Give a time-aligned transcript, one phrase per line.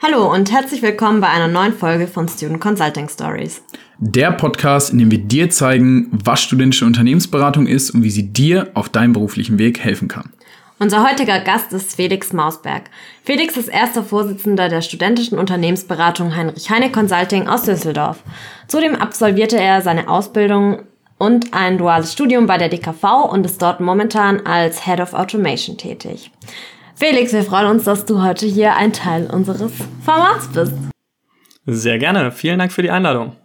[0.00, 3.62] Hallo und herzlich willkommen bei einer neuen Folge von Student Consulting Stories.
[3.98, 8.70] Der Podcast, in dem wir dir zeigen, was studentische Unternehmensberatung ist und wie sie dir
[8.74, 10.32] auf deinem beruflichen Weg helfen kann.
[10.78, 12.84] Unser heutiger Gast ist Felix Mausberg.
[13.24, 18.22] Felix ist erster Vorsitzender der studentischen Unternehmensberatung Heinrich Heine Consulting aus Düsseldorf.
[18.68, 20.82] Zudem absolvierte er seine Ausbildung
[21.18, 25.76] und ein duales Studium bei der DKV und ist dort momentan als Head of Automation
[25.76, 26.30] tätig.
[26.98, 29.70] Felix, wir freuen uns, dass du heute hier ein Teil unseres
[30.04, 30.72] Formats bist.
[31.64, 32.32] Sehr gerne.
[32.32, 33.36] Vielen Dank für die Einladung.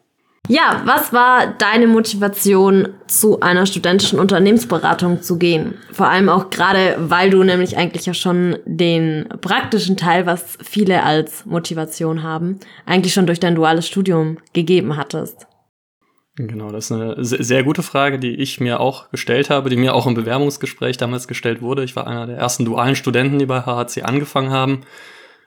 [0.48, 5.76] Ja, was war deine Motivation, zu einer studentischen Unternehmensberatung zu gehen?
[5.92, 11.04] Vor allem auch gerade, weil du nämlich eigentlich ja schon den praktischen Teil, was viele
[11.04, 15.45] als Motivation haben, eigentlich schon durch dein duales Studium gegeben hattest.
[16.36, 19.94] Genau, das ist eine sehr gute Frage, die ich mir auch gestellt habe, die mir
[19.94, 21.84] auch im Bewerbungsgespräch damals gestellt wurde.
[21.84, 24.82] Ich war einer der ersten dualen Studenten, die bei HHC angefangen haben.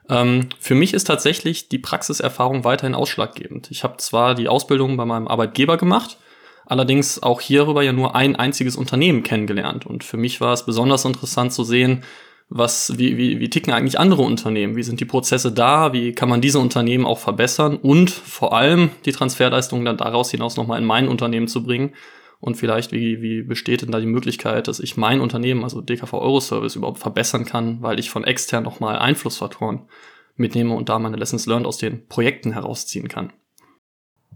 [0.08, 3.72] Ähm, für mich ist tatsächlich die Praxiserfahrung weiterhin ausschlaggebend.
[3.72, 6.18] Ich habe zwar die Ausbildung bei meinem Arbeitgeber gemacht,
[6.66, 9.86] allerdings auch hierüber ja nur ein einziges Unternehmen kennengelernt.
[9.86, 12.04] Und für mich war es besonders interessant zu sehen,
[12.48, 14.76] was, wie, wie, wie ticken eigentlich andere Unternehmen?
[14.76, 15.92] Wie sind die Prozesse da?
[15.92, 17.76] Wie kann man diese Unternehmen auch verbessern?
[17.76, 21.94] Und vor allem die Transferleistung dann daraus hinaus nochmal in mein Unternehmen zu bringen.
[22.38, 26.12] Und vielleicht, wie, wie besteht denn da die Möglichkeit, dass ich mein Unternehmen, also DKV
[26.12, 29.88] Euroservice, überhaupt verbessern kann, weil ich von extern nochmal Einflussfaktoren
[30.36, 33.32] mitnehme und da meine Lessons learned aus den Projekten herausziehen kann.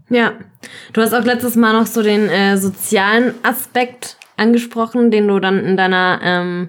[0.09, 0.33] Ja,
[0.93, 5.65] du hast auch letztes Mal noch so den äh, sozialen Aspekt angesprochen, den du dann
[5.65, 6.69] in deiner, ähm,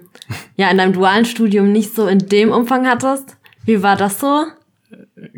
[0.56, 3.36] ja, in deinem dualen Studium nicht so in dem Umfang hattest.
[3.64, 4.44] Wie war das so?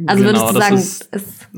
[0.07, 1.49] Also genau, würdest du sagen, ist, ist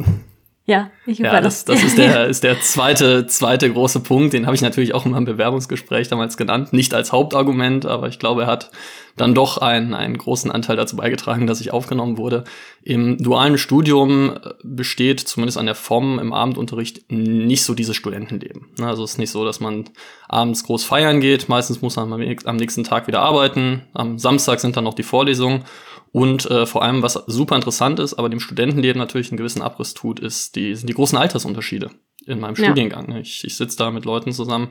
[0.66, 4.32] ja, ich ja, das, das ist der, ist der zweite, zweite große Punkt.
[4.32, 6.72] Den habe ich natürlich auch in meinem Bewerbungsgespräch damals genannt.
[6.72, 8.72] Nicht als Hauptargument, aber ich glaube, er hat
[9.16, 12.42] dann doch einen, einen großen Anteil dazu beigetragen, dass ich aufgenommen wurde.
[12.82, 18.66] Im dualen Studium äh, besteht zumindest an der Form im Abendunterricht nicht so dieses Studentenleben.
[18.76, 19.84] Ne, also es ist nicht so, dass man
[20.28, 21.48] abends groß feiern geht.
[21.48, 22.12] Meistens muss man
[22.44, 23.82] am nächsten Tag wieder arbeiten.
[23.94, 25.64] Am Samstag sind dann noch die Vorlesungen.
[26.12, 29.94] Und äh, vor allem, was super interessant ist, aber dem Studentenleben natürlich einen gewissen Abriss
[29.94, 31.90] tut, ist die, sind die großen Altersunterschiede
[32.26, 32.64] in meinem ja.
[32.64, 33.08] Studiengang.
[33.08, 33.20] Ne?
[33.20, 34.68] Ich, ich sitze da mit Leuten zusammen,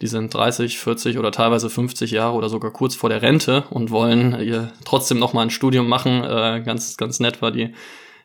[0.00, 3.90] die sind 30, 40 oder teilweise 50 Jahre oder sogar kurz vor der Rente und
[3.90, 6.22] wollen ihr trotzdem noch mal ein Studium machen.
[6.22, 7.72] Äh, ganz, ganz nett war die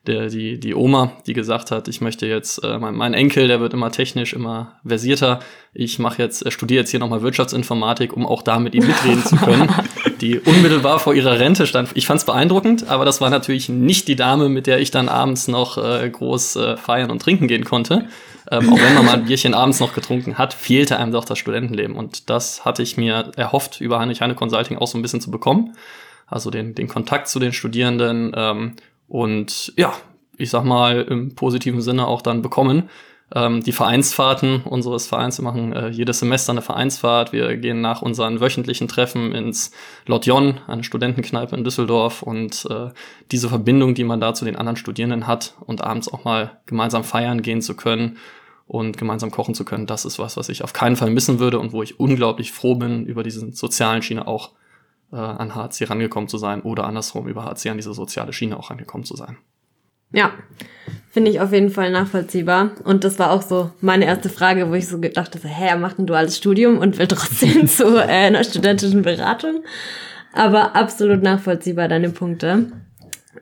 [0.08, 3.60] der, die, die Oma, die gesagt hat, ich möchte jetzt, äh, mein, mein Enkel, der
[3.60, 5.40] wird immer technisch, immer versierter.
[5.74, 9.24] Ich mache jetzt, äh, studiere jetzt hier nochmal Wirtschaftsinformatik, um auch da mit ihm mitreden
[9.24, 9.70] zu können.
[10.22, 11.90] Die unmittelbar vor ihrer Rente stand.
[11.94, 15.10] Ich fand es beeindruckend, aber das war natürlich nicht die Dame, mit der ich dann
[15.10, 18.08] abends noch äh, groß äh, feiern und trinken gehen konnte.
[18.52, 21.40] Ähm, auch wenn man mal ein Bierchen abends noch getrunken hat, fehlte einem doch das
[21.40, 21.96] Studentenleben.
[21.96, 25.32] Und das hatte ich mir erhofft, über Heinrich Heine Consulting auch so ein bisschen zu
[25.32, 25.76] bekommen.
[26.28, 28.76] Also den, den Kontakt zu den Studierenden ähm,
[29.12, 29.92] und ja,
[30.38, 32.90] ich sag mal im positiven Sinne auch dann bekommen.
[33.36, 37.34] Ähm, die Vereinsfahrten unseres Vereins, wir machen äh, jedes Semester eine Vereinsfahrt.
[37.34, 39.72] Wir gehen nach unseren wöchentlichen Treffen ins
[40.06, 42.92] Lotjon, eine Studentenkneipe in Düsseldorf und äh,
[43.34, 47.04] diese Verbindung, die man da zu den anderen Studierenden hat und abends auch mal gemeinsam
[47.04, 48.18] feiern gehen zu können
[48.66, 51.60] und gemeinsam kochen zu können, das ist was, was ich auf keinen Fall missen würde
[51.60, 54.52] und wo ich unglaublich froh bin, über diesen sozialen Schiene auch
[55.12, 58.70] äh, an HC rangekommen zu sein oder andersrum über HC an diese soziale Schiene auch
[58.70, 59.38] rangekommen zu sein.
[60.14, 60.32] Ja,
[61.10, 62.72] finde ich auf jeden Fall nachvollziehbar.
[62.84, 65.78] Und das war auch so meine erste Frage, wo ich so gedacht habe, hä, er
[65.78, 69.64] macht ein duales Studium und will trotzdem zu äh, einer studentischen Beratung.
[70.34, 72.72] Aber absolut nachvollziehbar, deine Punkte.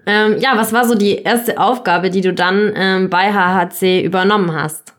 [0.06, 4.54] Ähm, ja, was war so die erste Aufgabe, die du dann ähm, bei HHC übernommen
[4.54, 4.94] hast?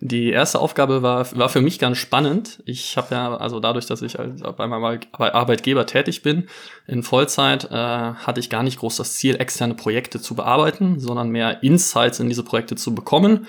[0.00, 2.62] Die erste Aufgabe war, war für mich ganz spannend.
[2.66, 6.48] Ich habe ja, also dadurch, dass ich bei meinem Arbeitgeber tätig bin,
[6.86, 11.30] in Vollzeit, äh, hatte ich gar nicht groß das Ziel, externe Projekte zu bearbeiten, sondern
[11.30, 13.48] mehr Insights in diese Projekte zu bekommen.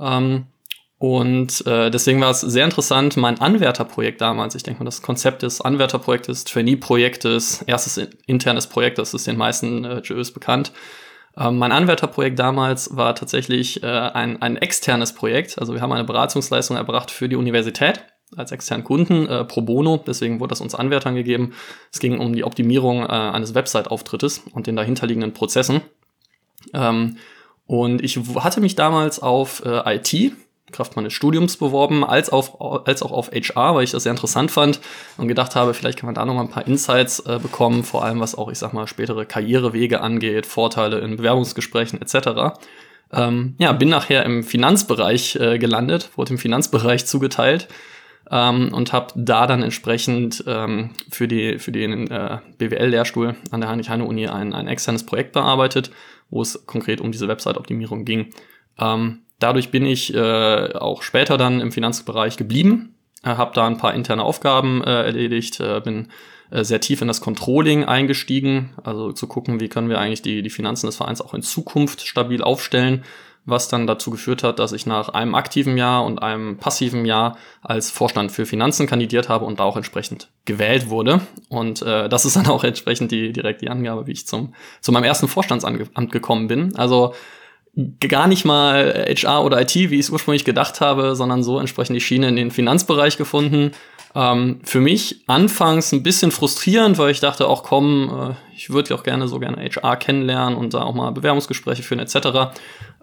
[0.00, 0.46] Ähm,
[0.98, 5.42] und äh, deswegen war es sehr interessant, mein Anwärterprojekt damals, ich denke mal, das Konzept
[5.42, 10.72] des Anwärterprojektes, Trainee-Projektes, erstes internes Projekt, das ist den meisten äh, JÖs bekannt,
[11.38, 15.58] ähm, mein Anwärterprojekt damals war tatsächlich äh, ein, ein externes Projekt.
[15.58, 18.04] Also wir haben eine Beratungsleistung erbracht für die Universität
[18.34, 20.02] als externen Kunden äh, pro bono.
[20.06, 21.52] Deswegen wurde das uns Anwärtern gegeben.
[21.92, 25.82] Es ging um die Optimierung äh, eines Website-Auftrittes und den dahinterliegenden Prozessen.
[26.72, 27.18] Ähm,
[27.66, 30.32] und ich hatte mich damals auf äh, IT
[30.72, 34.50] Kraft meines Studiums beworben, als, auf, als auch auf HR, weil ich das sehr interessant
[34.50, 34.80] fand
[35.16, 38.04] und gedacht habe, vielleicht kann man da noch mal ein paar Insights äh, bekommen, vor
[38.04, 42.58] allem was auch, ich sag mal, spätere Karrierewege angeht, Vorteile in Bewerbungsgesprächen etc.
[43.12, 47.68] Ähm, ja, bin nachher im Finanzbereich äh, gelandet, wurde im Finanzbereich zugeteilt.
[48.30, 53.70] ähm, und habe da dann entsprechend ähm, für, die, für den äh, BWL-Lehrstuhl an der
[53.70, 55.90] Heinrich-Heine-Uni ein, ein externes Projekt bearbeitet,
[56.30, 58.30] wo es konkret um diese Website-Optimierung ging.
[58.78, 63.78] Ähm, dadurch bin ich äh, auch später dann im Finanzbereich geblieben, äh, habe da ein
[63.78, 66.08] paar interne Aufgaben äh, erledigt, äh, bin
[66.50, 70.42] äh, sehr tief in das Controlling eingestiegen, also zu gucken, wie können wir eigentlich die,
[70.42, 73.04] die Finanzen des Vereins auch in Zukunft stabil aufstellen,
[73.46, 77.36] was dann dazu geführt hat, dass ich nach einem aktiven Jahr und einem passiven Jahr
[77.62, 81.20] als Vorstand für Finanzen kandidiert habe und da auch entsprechend gewählt wurde.
[81.48, 84.90] Und äh, das ist dann auch entsprechend die direkt die Angabe, wie ich zum zu
[84.90, 86.74] meinem ersten Vorstandsamt gekommen bin.
[86.74, 87.14] Also
[88.08, 91.96] gar nicht mal HR oder IT, wie ich es ursprünglich gedacht habe, sondern so entsprechend
[91.96, 93.72] die Schiene in den Finanzbereich gefunden.
[94.14, 98.90] Ähm, für mich anfangs ein bisschen frustrierend, weil ich dachte auch, komm, äh, ich würde
[98.90, 102.14] ja auch gerne so gerne HR kennenlernen und da auch mal Bewerbungsgespräche führen etc.
[102.16, 102.22] Ähm,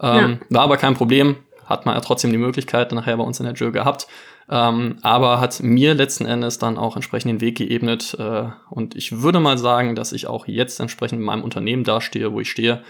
[0.02, 0.38] ja.
[0.50, 1.36] War aber kein Problem,
[1.68, 4.08] hat man ja trotzdem die Möglichkeit nachher bei uns in der Jür gehabt.
[4.50, 8.18] Ähm, aber hat mir letzten Endes dann auch entsprechend den Weg geebnet.
[8.18, 12.34] Äh, und ich würde mal sagen, dass ich auch jetzt entsprechend in meinem Unternehmen dastehe,
[12.34, 12.84] wo ich stehe,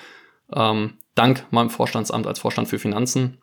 [0.56, 3.40] ähm, dank meinem Vorstandsamt als Vorstand für Finanzen,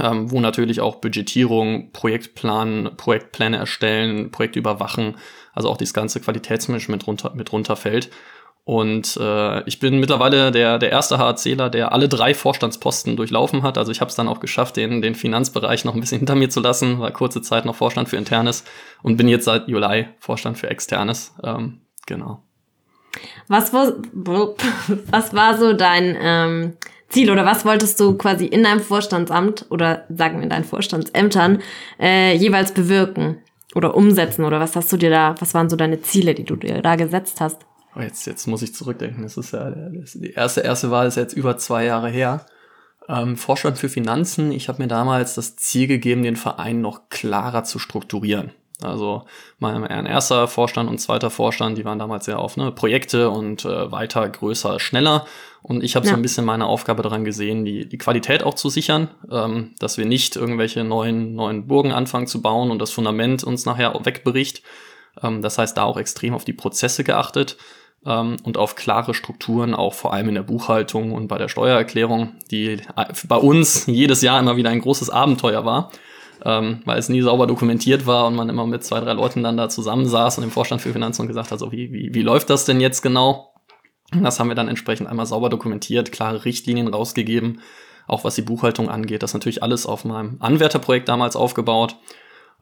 [0.00, 5.16] ähm, wo natürlich auch Budgetierung, Projektplan, Projektpläne erstellen, Projekte überwachen,
[5.52, 8.10] also auch das ganze Qualitätsmanagement runter, mit runterfällt.
[8.64, 13.76] Und äh, ich bin mittlerweile der, der erste HCler, der alle drei Vorstandsposten durchlaufen hat.
[13.76, 16.48] Also ich habe es dann auch geschafft, den, den Finanzbereich noch ein bisschen hinter mir
[16.48, 18.64] zu lassen, war kurze Zeit noch Vorstand für Internes
[19.02, 21.34] und bin jetzt seit Juli Vorstand für Externes.
[21.42, 22.44] Ähm, genau.
[23.48, 26.72] Was war, was war so dein ähm,
[27.08, 31.60] Ziel oder was wolltest du quasi in deinem Vorstandsamt oder sagen wir in deinen Vorstandsämtern
[32.00, 33.38] äh, jeweils bewirken
[33.74, 36.56] oder umsetzen oder was hast du dir da, was waren so deine Ziele, die du
[36.56, 37.66] dir da gesetzt hast?
[37.94, 39.22] Oh, jetzt, jetzt muss ich zurückdenken.
[39.22, 42.46] Das ist ja das, die erste erste Wahl ist jetzt über zwei Jahre her.
[43.08, 44.52] Ähm, Vorstand für Finanzen.
[44.52, 48.52] Ich habe mir damals das Ziel gegeben, den Verein noch klarer zu strukturieren.
[48.84, 49.24] Also
[49.58, 53.90] mein erster Vorstand und zweiter Vorstand, die waren damals sehr auf ne, Projekte und äh,
[53.90, 55.26] weiter, größer, schneller.
[55.62, 56.10] Und ich habe ja.
[56.10, 59.96] so ein bisschen meine Aufgabe daran gesehen, die, die Qualität auch zu sichern, ähm, dass
[59.96, 64.62] wir nicht irgendwelche neuen, neuen Burgen anfangen zu bauen und das Fundament uns nachher wegbricht.
[65.22, 67.56] Ähm, das heißt, da auch extrem auf die Prozesse geachtet
[68.04, 72.32] ähm, und auf klare Strukturen, auch vor allem in der Buchhaltung und bei der Steuererklärung,
[72.50, 75.90] die äh, bei uns jedes Jahr immer wieder ein großes Abenteuer war
[76.44, 79.56] ähm, weil es nie sauber dokumentiert war und man immer mit zwei, drei Leuten dann
[79.56, 82.50] da zusammensaß und im Vorstand für Finanzen und gesagt hat, so wie, wie, wie läuft
[82.50, 83.52] das denn jetzt genau?
[84.20, 87.60] Das haben wir dann entsprechend einmal sauber dokumentiert, klare Richtlinien rausgegeben,
[88.06, 89.22] auch was die Buchhaltung angeht.
[89.22, 91.96] Das ist natürlich alles auf meinem Anwärterprojekt damals aufgebaut.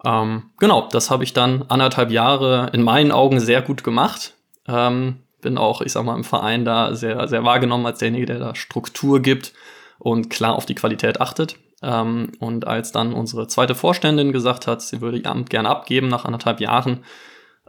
[0.05, 4.35] Ähm, genau, das habe ich dann anderthalb Jahre in meinen Augen sehr gut gemacht.
[4.69, 8.38] Ähm, bin auch, ich sag mal, im Verein da sehr, sehr wahrgenommen als derjenige, der
[8.38, 9.53] da Struktur gibt
[9.99, 11.56] und klar auf die Qualität achtet.
[11.82, 16.09] Ähm, und als dann unsere zweite Vorständin gesagt hat, sie würde ihr Amt gerne abgeben
[16.09, 17.05] nach anderthalb Jahren,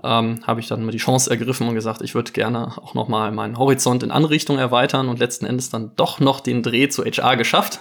[0.04, 3.08] ähm, habe ich dann mal die Chance ergriffen und gesagt, ich würde gerne auch noch
[3.08, 6.90] mal meinen Horizont in andere Richtung erweitern und letzten Endes dann doch noch den Dreh
[6.90, 7.80] zu HR geschafft.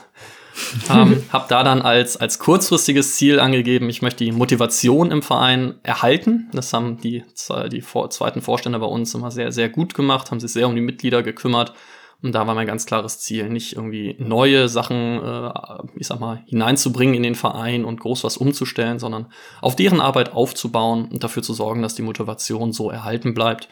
[0.91, 5.77] ähm, habe da dann als, als kurzfristiges Ziel angegeben, ich möchte die Motivation im Verein
[5.83, 6.51] erhalten.
[6.53, 7.25] Das haben die,
[7.73, 10.75] die vor, zweiten Vorstände bei uns immer sehr, sehr gut gemacht, haben sich sehr um
[10.75, 11.73] die Mitglieder gekümmert
[12.23, 15.53] und da war mein ganz klares Ziel, nicht irgendwie neue Sachen, äh,
[15.97, 19.33] ich sag mal, hineinzubringen in den Verein und groß was umzustellen, sondern
[19.63, 23.69] auf deren Arbeit aufzubauen und dafür zu sorgen, dass die Motivation so erhalten bleibt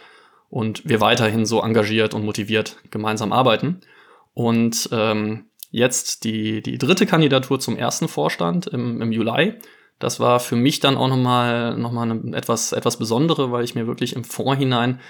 [0.48, 3.80] und wir weiterhin so engagiert und motiviert gemeinsam arbeiten.
[4.32, 9.54] Und ähm, jetzt die, die dritte Kandidatur zum ersten Vorstand im, im Juli.
[9.98, 13.74] Das war für mich dann auch nochmal noch mal eine etwas, etwas Besondere, weil ich
[13.74, 15.00] mir wirklich im Vorhinein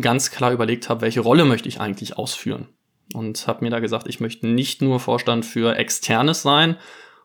[0.00, 2.68] ganz klar überlegt habe, welche Rolle möchte ich eigentlich ausführen
[3.14, 6.76] und habe mir da gesagt, ich möchte nicht nur Vorstand für Externes sein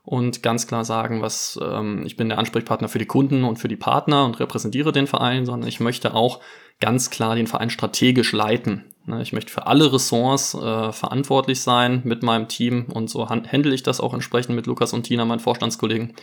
[0.03, 3.69] und ganz klar sagen, was ähm, ich bin der Ansprechpartner für die Kunden und für
[3.69, 6.41] die Partner und repräsentiere den Verein, sondern ich möchte auch
[6.79, 8.83] ganz klar den Verein strategisch leiten.
[9.05, 13.73] Ne, ich möchte für alle Ressorts äh, verantwortlich sein mit meinem Team und so handle
[13.73, 16.13] ich das auch entsprechend mit Lukas und Tina, meinen Vorstandskollegen,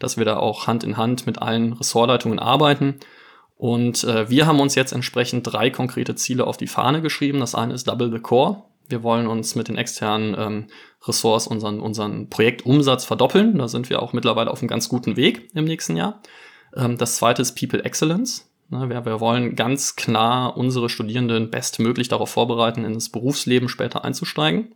[0.00, 2.98] dass wir da auch Hand in Hand mit allen Ressortleitungen arbeiten.
[3.56, 7.40] Und äh, wir haben uns jetzt entsprechend drei konkrete Ziele auf die Fahne geschrieben.
[7.40, 8.62] Das eine ist Double the Core.
[8.88, 10.66] Wir wollen uns mit den externen ähm,
[11.06, 13.58] Ressorts unseren, unseren Projektumsatz verdoppeln.
[13.58, 16.22] Da sind wir auch mittlerweile auf einem ganz guten Weg im nächsten Jahr.
[16.74, 18.50] Ähm, das zweite ist People Excellence.
[18.70, 24.04] Ne, wir, wir wollen ganz klar unsere Studierenden bestmöglich darauf vorbereiten, in das Berufsleben später
[24.04, 24.74] einzusteigen.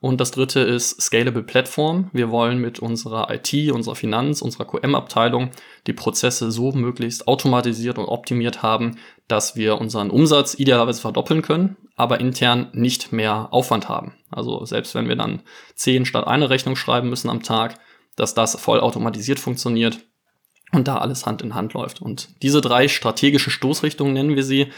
[0.00, 2.08] Und das dritte ist Scalable Platform.
[2.14, 5.50] Wir wollen mit unserer IT, unserer Finanz, unserer QM-Abteilung
[5.86, 8.96] die Prozesse so möglichst automatisiert und optimiert haben,
[9.28, 14.14] dass wir unseren Umsatz idealerweise verdoppeln können, aber intern nicht mehr Aufwand haben.
[14.30, 15.42] Also selbst wenn wir dann
[15.74, 17.78] zehn statt eine Rechnung schreiben müssen am Tag,
[18.16, 19.98] dass das voll automatisiert funktioniert
[20.72, 22.00] und da alles Hand in Hand läuft.
[22.00, 24.72] Und diese drei strategische Stoßrichtungen nennen wir sie,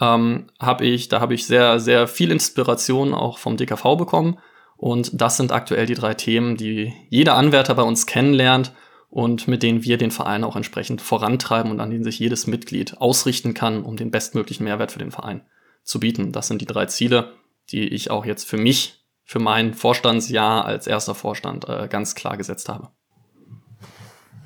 [0.00, 4.38] ähm, habe ich, da habe ich sehr, sehr viel Inspiration auch vom DKV bekommen.
[4.84, 8.74] Und das sind aktuell die drei Themen, die jeder Anwärter bei uns kennenlernt
[9.08, 12.98] und mit denen wir den Verein auch entsprechend vorantreiben und an denen sich jedes Mitglied
[12.98, 15.40] ausrichten kann, um den bestmöglichen Mehrwert für den Verein
[15.84, 16.32] zu bieten.
[16.32, 17.32] Das sind die drei Ziele,
[17.70, 22.36] die ich auch jetzt für mich, für mein Vorstandsjahr als erster Vorstand äh, ganz klar
[22.36, 22.90] gesetzt habe.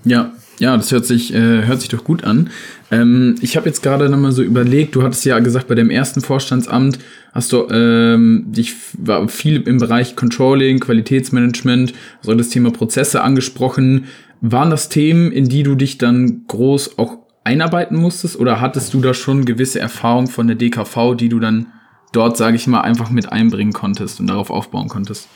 [0.04, 2.50] Ja, ja, das hört sich, äh, hört sich doch gut an.
[2.90, 6.20] Ähm, ich habe jetzt gerade nochmal so überlegt, du hattest ja gesagt, bei dem ersten
[6.20, 6.98] Vorstandsamt
[7.32, 14.06] hast du ähm, dich war viel im Bereich Controlling, Qualitätsmanagement, so das Thema Prozesse angesprochen.
[14.40, 19.00] Waren das Themen, in die du dich dann groß auch einarbeiten musstest oder hattest du
[19.00, 21.66] da schon gewisse Erfahrung von der DKV, die du dann
[22.12, 25.28] dort, sage ich mal, einfach mit einbringen konntest und darauf aufbauen konntest?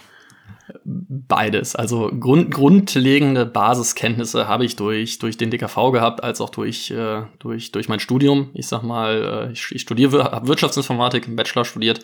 [0.85, 1.77] Beides.
[1.77, 7.23] Also grund, grundlegende Basiskenntnisse habe ich durch, durch den DKV gehabt, als auch durch, äh,
[7.39, 8.51] durch, durch mein Studium.
[8.55, 12.01] Ich sag mal, äh, ich, ich studiere, habe Wirtschaftsinformatik im Bachelor studiert.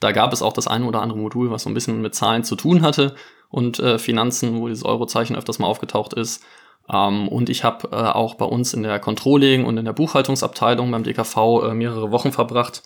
[0.00, 2.44] Da gab es auch das eine oder andere Modul, was so ein bisschen mit Zahlen
[2.44, 3.14] zu tun hatte
[3.50, 6.44] und äh, Finanzen, wo dieses Eurozeichen öfters mal aufgetaucht ist.
[6.92, 10.90] Ähm, und ich habe äh, auch bei uns in der Controlling und in der Buchhaltungsabteilung
[10.90, 12.82] beim DKV äh, mehrere Wochen verbracht.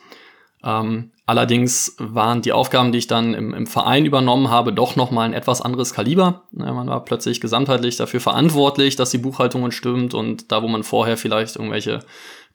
[0.64, 5.26] Ähm, allerdings waren die Aufgaben, die ich dann im, im Verein übernommen habe, doch nochmal
[5.26, 6.44] ein etwas anderes Kaliber.
[6.52, 10.82] Ja, man war plötzlich gesamtheitlich dafür verantwortlich, dass die Buchhaltung stimmt und da, wo man
[10.82, 12.00] vorher vielleicht irgendwelche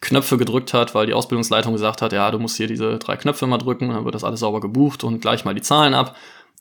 [0.01, 3.45] Knöpfe gedrückt hat, weil die Ausbildungsleitung gesagt hat, ja, du musst hier diese drei Knöpfe
[3.45, 6.15] mal drücken, dann wird das alles sauber gebucht und gleich mal die Zahlen ab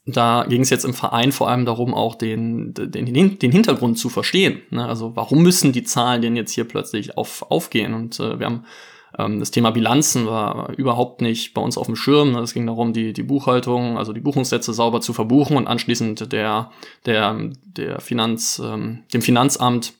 [0.07, 4.09] da ging es jetzt im Verein vor allem darum, auch den, den, den Hintergrund zu
[4.09, 4.63] verstehen.
[4.71, 4.87] Ne?
[4.87, 7.95] Also warum müssen die Zahlen denn jetzt hier plötzlich auf, aufgehen?
[7.95, 8.65] Und äh, wir haben
[9.13, 12.33] das Thema Bilanzen war überhaupt nicht bei uns auf dem Schirm.
[12.33, 12.41] Ne?
[12.41, 16.71] Es ging darum, die, die Buchhaltung, also die Buchungssätze sauber zu verbuchen und anschließend der,
[17.07, 19.95] der, der Finanz, ähm, dem Finanzamt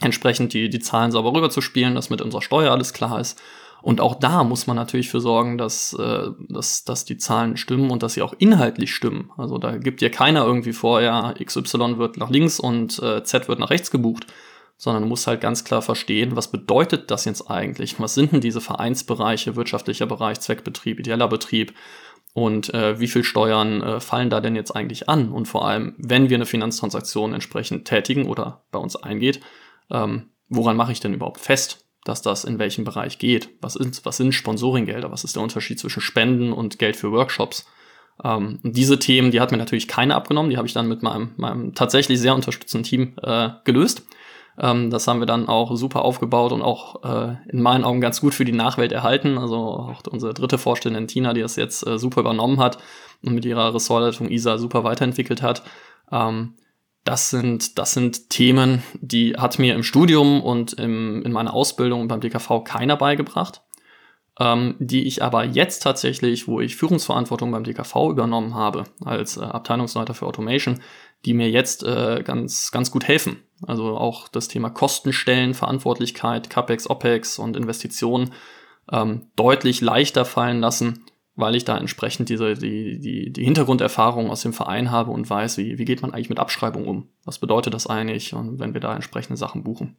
[0.00, 3.40] entsprechend die, die Zahlen sauber rüberzuspielen, dass mit unserer Steuer alles klar ist.
[3.82, 7.90] Und auch da muss man natürlich für sorgen, dass, äh, dass, dass die Zahlen stimmen
[7.90, 9.30] und dass sie auch inhaltlich stimmen.
[9.36, 13.48] Also da gibt ja keiner irgendwie vor, ja, XY wird nach links und äh, Z
[13.48, 14.26] wird nach rechts gebucht,
[14.82, 18.00] sondern du musst halt ganz klar verstehen, was bedeutet das jetzt eigentlich?
[18.00, 21.72] Was sind denn diese Vereinsbereiche, wirtschaftlicher Bereich, Zweckbetrieb, ideeller Betrieb?
[22.34, 25.30] Und äh, wie viel Steuern äh, fallen da denn jetzt eigentlich an?
[25.30, 29.40] Und vor allem, wenn wir eine Finanztransaktion entsprechend tätigen oder bei uns eingeht,
[29.88, 31.86] ähm, woran mache ich denn überhaupt fest?
[32.04, 33.50] dass das in welchem Bereich geht.
[33.60, 35.12] Was, ist, was sind Sponsoringgelder?
[35.12, 37.64] Was ist der Unterschied zwischen Spenden und Geld für Workshops?
[38.24, 40.50] Ähm, diese Themen, die hat mir natürlich keine abgenommen.
[40.50, 44.04] Die habe ich dann mit meinem, meinem tatsächlich sehr unterstützenden Team äh, gelöst.
[44.58, 48.20] Ähm, das haben wir dann auch super aufgebaut und auch äh, in meinen Augen ganz
[48.20, 49.38] gut für die Nachwelt erhalten.
[49.38, 52.78] Also auch unsere dritte Vorständin Tina, die das jetzt äh, super übernommen hat
[53.22, 55.62] und mit ihrer Ressortleitung ISA super weiterentwickelt hat.
[56.10, 56.54] Ähm,
[57.04, 62.06] das sind, das sind Themen, die hat mir im Studium und im, in meiner Ausbildung
[62.06, 63.62] beim DKV keiner beigebracht,
[64.38, 69.40] ähm, die ich aber jetzt tatsächlich, wo ich Führungsverantwortung beim DKV übernommen habe, als äh,
[69.40, 70.80] Abteilungsleiter für Automation,
[71.24, 73.42] die mir jetzt äh, ganz, ganz gut helfen.
[73.66, 78.32] Also auch das Thema Kostenstellen, Verantwortlichkeit, CAPEX, OPEX und Investitionen
[78.90, 81.04] ähm, deutlich leichter fallen lassen,
[81.36, 85.58] weil ich da entsprechend diese, die, die, die Hintergrunderfahrung aus dem Verein habe und weiß,
[85.58, 87.08] wie, wie geht man eigentlich mit Abschreibung um?
[87.24, 89.96] Was bedeutet das eigentlich, und wenn wir da entsprechende Sachen buchen?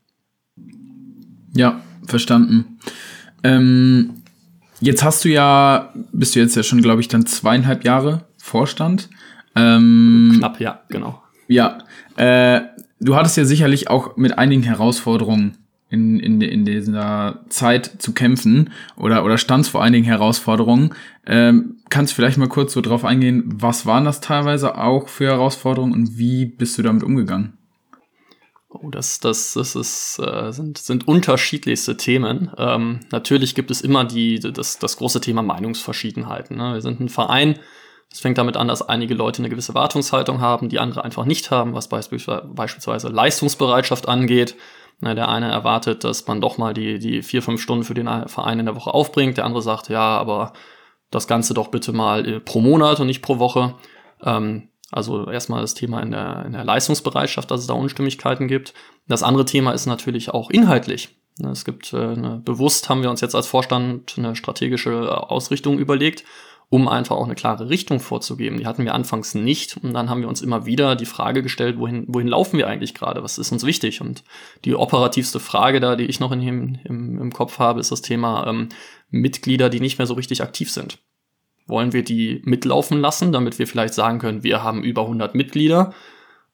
[1.56, 2.80] Ja, verstanden.
[3.44, 4.24] Ähm,
[4.80, 9.10] jetzt hast du ja, bist du jetzt ja schon, glaube ich, dann zweieinhalb Jahre Vorstand.
[9.56, 11.23] Ähm, Knapp, ja, genau.
[11.48, 11.80] Ja,
[12.16, 12.62] äh,
[13.00, 15.58] du hattest ja sicherlich auch mit einigen Herausforderungen
[15.94, 20.96] in, in, in dieser Zeit zu kämpfen oder, oder standst vor einigen Herausforderungen.
[21.28, 25.94] Ähm, kannst vielleicht mal kurz so drauf eingehen, was waren das teilweise auch für Herausforderungen
[25.94, 27.54] und wie bist du damit umgegangen?
[28.70, 32.50] Oh, das, das, das ist, äh, sind, sind unterschiedlichste Themen.
[32.58, 36.58] Ähm, natürlich gibt es immer die, das, das große Thema Meinungsverschiedenheiten.
[36.58, 36.74] Ne?
[36.74, 37.60] Wir sind ein Verein,
[38.14, 41.50] es fängt damit an, dass einige Leute eine gewisse Wartungshaltung haben, die andere einfach nicht
[41.50, 44.56] haben, was beispielsweise, Leistungsbereitschaft angeht.
[45.00, 48.08] Na, der eine erwartet, dass man doch mal die, die vier, fünf Stunden für den
[48.28, 49.38] Verein in der Woche aufbringt.
[49.38, 50.54] Der andere sagt, ja, aber
[51.10, 53.74] das Ganze doch bitte mal äh, pro Monat und nicht pro Woche.
[54.24, 58.76] Ähm, also erstmal das Thema in der, in der Leistungsbereitschaft, dass es da Unstimmigkeiten gibt.
[59.08, 61.10] Das andere Thema ist natürlich auch inhaltlich.
[61.52, 66.24] Es gibt äh, eine, bewusst haben wir uns jetzt als Vorstand eine strategische Ausrichtung überlegt
[66.74, 68.58] um einfach auch eine klare Richtung vorzugeben.
[68.58, 71.78] Die hatten wir anfangs nicht und dann haben wir uns immer wieder die Frage gestellt,
[71.78, 73.22] wohin, wohin laufen wir eigentlich gerade?
[73.22, 74.02] Was ist uns wichtig?
[74.02, 74.24] Und
[74.66, 76.42] die operativste Frage da, die ich noch in
[76.84, 78.70] im, im Kopf habe, ist das Thema ähm,
[79.12, 80.98] Mitglieder, die nicht mehr so richtig aktiv sind.
[81.68, 85.94] Wollen wir die mitlaufen lassen, damit wir vielleicht sagen können, wir haben über 100 Mitglieder?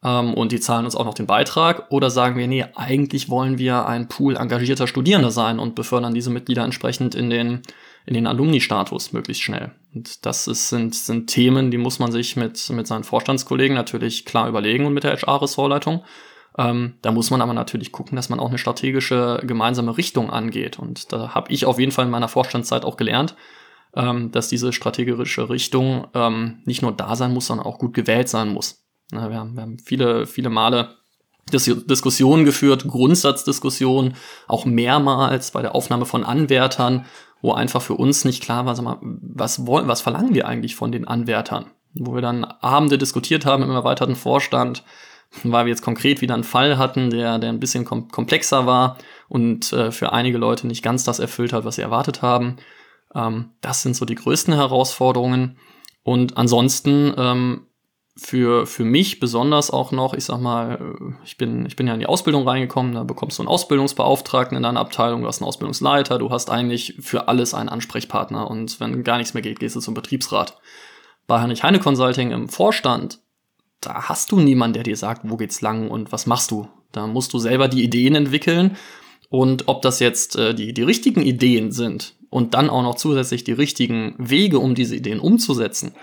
[0.04, 1.90] ähm, und die zahlen uns auch noch den Beitrag?
[1.92, 6.30] Oder sagen wir, nee, eigentlich wollen wir ein Pool engagierter Studierender sein und befördern diese
[6.30, 7.62] Mitglieder entsprechend in den,
[8.06, 9.72] in den Alumni-Status möglichst schnell?
[9.94, 14.26] Und das ist, sind, sind Themen, die muss man sich mit, mit seinen Vorstandskollegen natürlich
[14.26, 16.04] klar überlegen und mit der HR-Ressortleitung.
[16.58, 20.78] Ähm, da muss man aber natürlich gucken, dass man auch eine strategische gemeinsame Richtung angeht.
[20.78, 23.36] Und da habe ich auf jeden Fall in meiner Vorstandszeit auch gelernt,
[23.96, 28.30] ähm, dass diese strategische Richtung ähm, nicht nur da sein muss, sondern auch gut gewählt
[28.30, 28.86] sein muss.
[29.12, 30.96] Na, wir, haben, wir haben viele, viele Male
[31.52, 34.16] Dis Diskussionen geführt, Grundsatzdiskussionen,
[34.48, 37.06] auch mehrmals bei der Aufnahme von Anwärtern,
[37.42, 40.76] wo einfach für uns nicht klar war, sag mal, was wollen, was verlangen wir eigentlich
[40.76, 41.68] von den Anwärtern?
[41.94, 44.84] Wo wir dann Abende diskutiert haben im erweiterten Vorstand,
[45.44, 48.98] weil wir jetzt konkret wieder einen Fall hatten, der, der ein bisschen kom komplexer war
[49.28, 52.58] und äh, für einige Leute nicht ganz das erfüllt hat, was sie erwartet haben.
[53.16, 55.58] Ähm, das sind so die größten Herausforderungen.
[56.04, 57.68] Und ansonsten ähm,
[58.20, 62.00] für, für mich besonders auch noch, ich sag mal, ich bin, ich bin ja in
[62.00, 66.18] die Ausbildung reingekommen, da bekommst du einen Ausbildungsbeauftragten in deiner Abteilung, du hast einen Ausbildungsleiter,
[66.20, 69.80] du hast eigentlich für alles einen Ansprechpartner und wenn gar nichts mehr geht, gehst du
[69.80, 70.58] zum Betriebsrat.
[71.28, 73.20] Bei Heinrich Heine Consulting im Vorstand,
[73.82, 76.68] da hast du niemanden, der dir sagt, wo geht's lang und was machst du.
[76.92, 78.76] Da musst du selber die Ideen entwickeln
[79.30, 83.44] und ob das jetzt äh, die, die richtigen Ideen sind und dann auch noch zusätzlich
[83.44, 85.94] die richtigen Wege, um diese Ideen umzusetzen,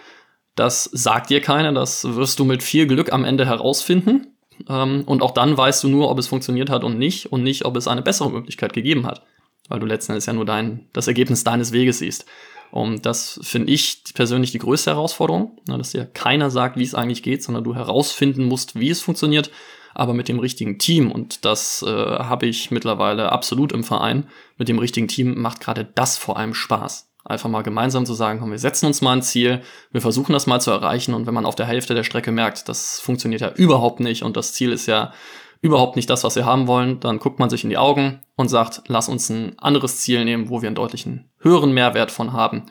[0.56, 4.36] das sagt dir keiner, das wirst du mit viel Glück am Ende herausfinden.
[4.68, 7.64] Ähm, und auch dann weißt du nur, ob es funktioniert hat und nicht und nicht,
[7.64, 9.22] ob es eine bessere Möglichkeit gegeben hat.
[9.68, 12.24] Weil du letzten Endes ja nur dein, das Ergebnis deines Weges siehst.
[12.70, 17.22] Und das finde ich persönlich die größte Herausforderung, dass dir keiner sagt, wie es eigentlich
[17.22, 19.50] geht, sondern du herausfinden musst, wie es funktioniert,
[19.94, 21.10] aber mit dem richtigen Team.
[21.10, 24.26] Und das äh, habe ich mittlerweile absolut im Verein.
[24.58, 27.08] Mit dem richtigen Team macht gerade das vor allem Spaß.
[27.26, 30.46] Einfach mal gemeinsam zu sagen, komm, wir setzen uns mal ein Ziel, wir versuchen das
[30.46, 33.50] mal zu erreichen und wenn man auf der Hälfte der Strecke merkt, das funktioniert ja
[33.52, 35.12] überhaupt nicht und das Ziel ist ja
[35.60, 38.48] überhaupt nicht das, was wir haben wollen, dann guckt man sich in die Augen und
[38.48, 42.66] sagt, lass uns ein anderes Ziel nehmen, wo wir einen deutlichen höheren Mehrwert von haben.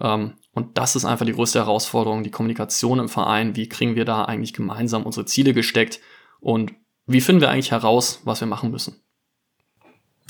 [0.00, 3.54] Ähm, und das ist einfach die größte Herausforderung, die Kommunikation im Verein.
[3.54, 6.00] Wie kriegen wir da eigentlich gemeinsam unsere Ziele gesteckt
[6.40, 6.72] und
[7.06, 9.03] wie finden wir eigentlich heraus, was wir machen müssen?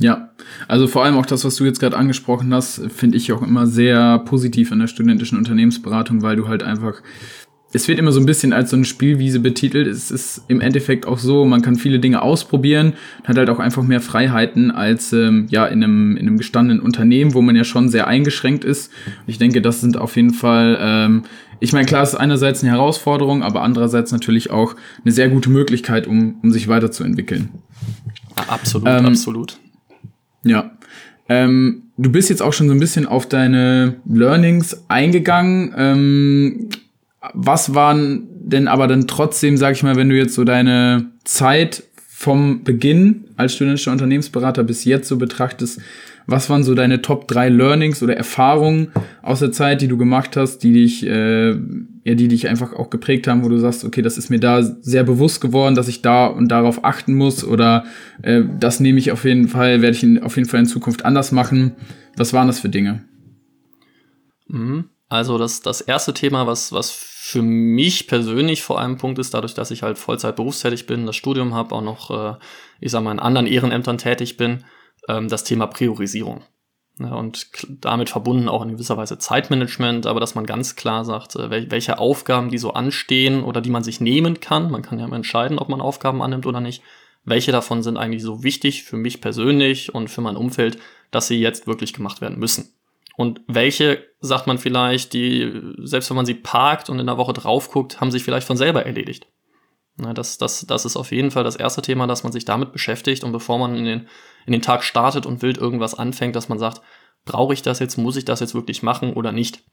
[0.01, 0.31] Ja,
[0.67, 3.67] also vor allem auch das, was du jetzt gerade angesprochen hast, finde ich auch immer
[3.67, 7.01] sehr positiv in der studentischen Unternehmensberatung, weil du halt einfach
[7.75, 9.89] es wird immer so ein bisschen als so eine Spielwiese betitelt.
[9.89, 13.83] Es ist im Endeffekt auch so, man kann viele Dinge ausprobieren, hat halt auch einfach
[13.83, 17.89] mehr Freiheiten als ähm, ja in einem, in einem gestandenen Unternehmen, wo man ja schon
[17.89, 18.93] sehr eingeschränkt ist.
[19.27, 21.25] Ich denke, das sind auf jeden Fall, ähm,
[21.59, 25.51] ich meine, klar, es ist einerseits eine Herausforderung, aber andererseits natürlich auch eine sehr gute
[25.51, 27.49] Möglichkeit, um, um sich weiterzuentwickeln.
[28.37, 29.59] Absolut, ähm, absolut.
[30.45, 30.71] Ja.
[31.29, 35.75] Ähm, du bist jetzt auch schon so ein bisschen auf deine Learnings eingegangen.
[35.77, 36.69] Ähm,
[37.33, 41.85] was waren denn aber dann trotzdem, sag ich mal, wenn du jetzt so deine Zeit
[41.97, 45.81] vom Beginn als studentischer Unternehmensberater bis jetzt so betrachtest,
[46.27, 50.37] was waren so deine Top 3 Learnings oder Erfahrungen aus der Zeit, die du gemacht
[50.37, 54.03] hast, die dich, äh, ja, die dich einfach auch geprägt haben, wo du sagst, okay,
[54.03, 57.85] das ist mir da sehr bewusst geworden, dass ich da und darauf achten muss oder
[58.23, 61.05] äh, das nehme ich auf jeden Fall, werde ich in, auf jeden Fall in Zukunft
[61.05, 61.73] anders machen.
[62.17, 63.05] Was waren das für Dinge?
[64.49, 64.85] Mhm.
[65.09, 69.55] Also das, das erste Thema, was, was für mich persönlich vor allem Punkt ist, dadurch,
[69.55, 72.37] dass ich halt Vollzeit berufstätig bin, das Studium habe, auch noch, äh,
[72.81, 74.65] ich sag mal, in anderen Ehrenämtern tätig bin,
[75.09, 76.43] ähm, das Thema Priorisierung.
[77.01, 81.35] Ja, und damit verbunden auch in gewisser Weise Zeitmanagement, aber dass man ganz klar sagt,
[81.35, 85.09] äh, welche Aufgaben, die so anstehen oder die man sich nehmen kann, man kann ja
[85.09, 86.83] entscheiden, ob man Aufgaben annimmt oder nicht,
[87.25, 90.79] welche davon sind eigentlich so wichtig für mich persönlich und für mein Umfeld,
[91.11, 92.75] dass sie jetzt wirklich gemacht werden müssen.
[93.17, 97.33] Und welche, sagt man vielleicht, die, selbst wenn man sie parkt und in der Woche
[97.33, 99.27] drauf guckt, haben sich vielleicht von selber erledigt.
[99.97, 102.73] Na, das, das, das ist auf jeden Fall das erste Thema, dass man sich damit
[102.73, 104.09] beschäftigt und bevor man in den,
[104.47, 106.81] in den Tag startet und wild irgendwas anfängt, dass man sagt,
[107.25, 109.65] brauche ich das jetzt, muss ich das jetzt wirklich machen oder nicht.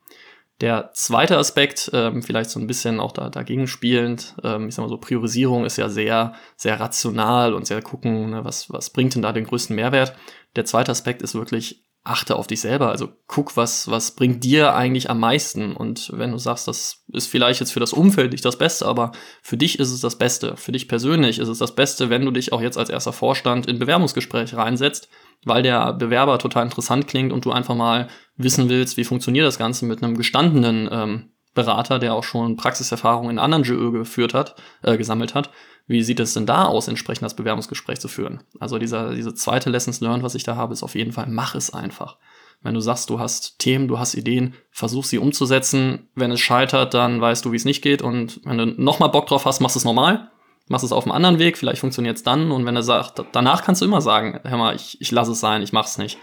[0.61, 4.83] Der zweite Aspekt, ähm, vielleicht so ein bisschen auch da, dagegen spielend, ähm, ich sag
[4.83, 9.15] mal so, Priorisierung ist ja sehr, sehr rational und sehr gucken, ne, was, was bringt
[9.15, 10.15] denn da den größten Mehrwert.
[10.55, 12.89] Der zweite Aspekt ist wirklich achte auf dich selber.
[12.89, 15.75] Also guck, was, was bringt dir eigentlich am meisten.
[15.75, 19.11] Und wenn du sagst, das ist vielleicht jetzt für das Umfeld nicht das Beste, aber
[19.43, 20.57] für dich ist es das Beste.
[20.57, 23.67] Für dich persönlich ist es das Beste, wenn du dich auch jetzt als erster Vorstand
[23.67, 25.09] in Bewerbungsgespräch reinsetzt,
[25.45, 29.59] weil der Bewerber total interessant klingt und du einfach mal wissen willst, wie funktioniert das
[29.59, 34.55] Ganze mit einem gestandenen ähm, Berater, der auch schon Praxiserfahrung in anderen GÖ geführt hat,
[34.83, 35.51] äh, gesammelt hat.
[35.91, 38.41] Wie sieht es denn da aus, entsprechend das Bewerbungsgespräch zu führen?
[38.59, 41.53] Also dieser, diese zweite Lessons learned, was ich da habe, ist auf jeden Fall, mach
[41.53, 42.17] es einfach.
[42.63, 46.07] Wenn du sagst, du hast Themen, du hast Ideen, versuch sie umzusetzen.
[46.15, 48.01] Wenn es scheitert, dann weißt du, wie es nicht geht.
[48.01, 50.31] Und wenn du nochmal Bock drauf hast, machst es normal.
[50.69, 52.51] machst es auf einem anderen Weg, vielleicht funktioniert es dann.
[52.51, 55.41] Und wenn er sagt, danach kannst du immer sagen, hör mal, ich, ich lasse es
[55.41, 56.17] sein, ich mach's nicht.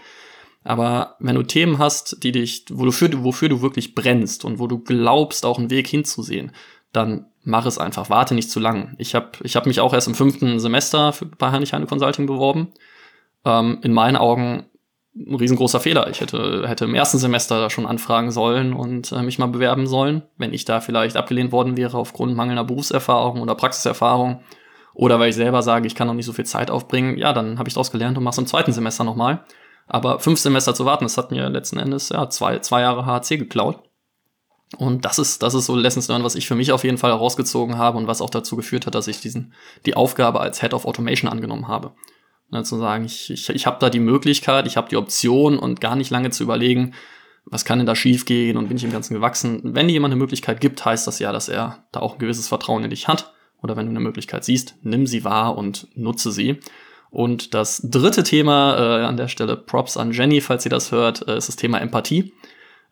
[0.63, 4.79] Aber wenn du Themen hast, die dich, wofür, wofür du wirklich brennst und wo du
[4.79, 6.53] glaubst, auch einen Weg hinzusehen,
[6.91, 8.95] dann mach es einfach, warte nicht zu lang.
[8.97, 12.25] Ich habe ich hab mich auch erst im fünften Semester für, bei Heinrich Heine Consulting
[12.25, 12.73] beworben.
[13.45, 14.65] Ähm, in meinen Augen
[15.15, 16.09] ein riesengroßer Fehler.
[16.09, 19.87] Ich hätte, hätte im ersten Semester da schon anfragen sollen und äh, mich mal bewerben
[19.87, 24.41] sollen, wenn ich da vielleicht abgelehnt worden wäre aufgrund mangelnder Berufserfahrung oder Praxiserfahrung.
[24.93, 27.57] Oder weil ich selber sage, ich kann noch nicht so viel Zeit aufbringen, ja, dann
[27.57, 29.43] habe ich daraus gelernt und mache es im zweiten Semester nochmal.
[29.87, 33.37] Aber fünf Semester zu warten, das hat mir letzten Endes ja zwei, zwei Jahre HC
[33.37, 33.88] geklaut.
[34.77, 37.11] Und das ist, das ist so Lessons Learned, was ich für mich auf jeden Fall
[37.11, 39.53] herausgezogen habe und was auch dazu geführt hat, dass ich diesen,
[39.85, 41.93] die Aufgabe als Head of Automation angenommen habe.
[42.51, 45.81] Ne, zu sagen, ich, ich, ich habe da die Möglichkeit, ich habe die Option und
[45.81, 46.93] gar nicht lange zu überlegen,
[47.45, 49.61] was kann denn da schiefgehen und bin ich im Ganzen gewachsen.
[49.63, 52.47] Wenn dir jemand eine Möglichkeit gibt, heißt das ja, dass er da auch ein gewisses
[52.47, 53.33] Vertrauen in dich hat.
[53.61, 56.59] Oder wenn du eine Möglichkeit siehst, nimm sie wahr und nutze sie.
[57.09, 61.27] Und das dritte Thema, äh, an der Stelle Props an Jenny, falls sie das hört,
[61.27, 62.33] äh, ist das Thema Empathie.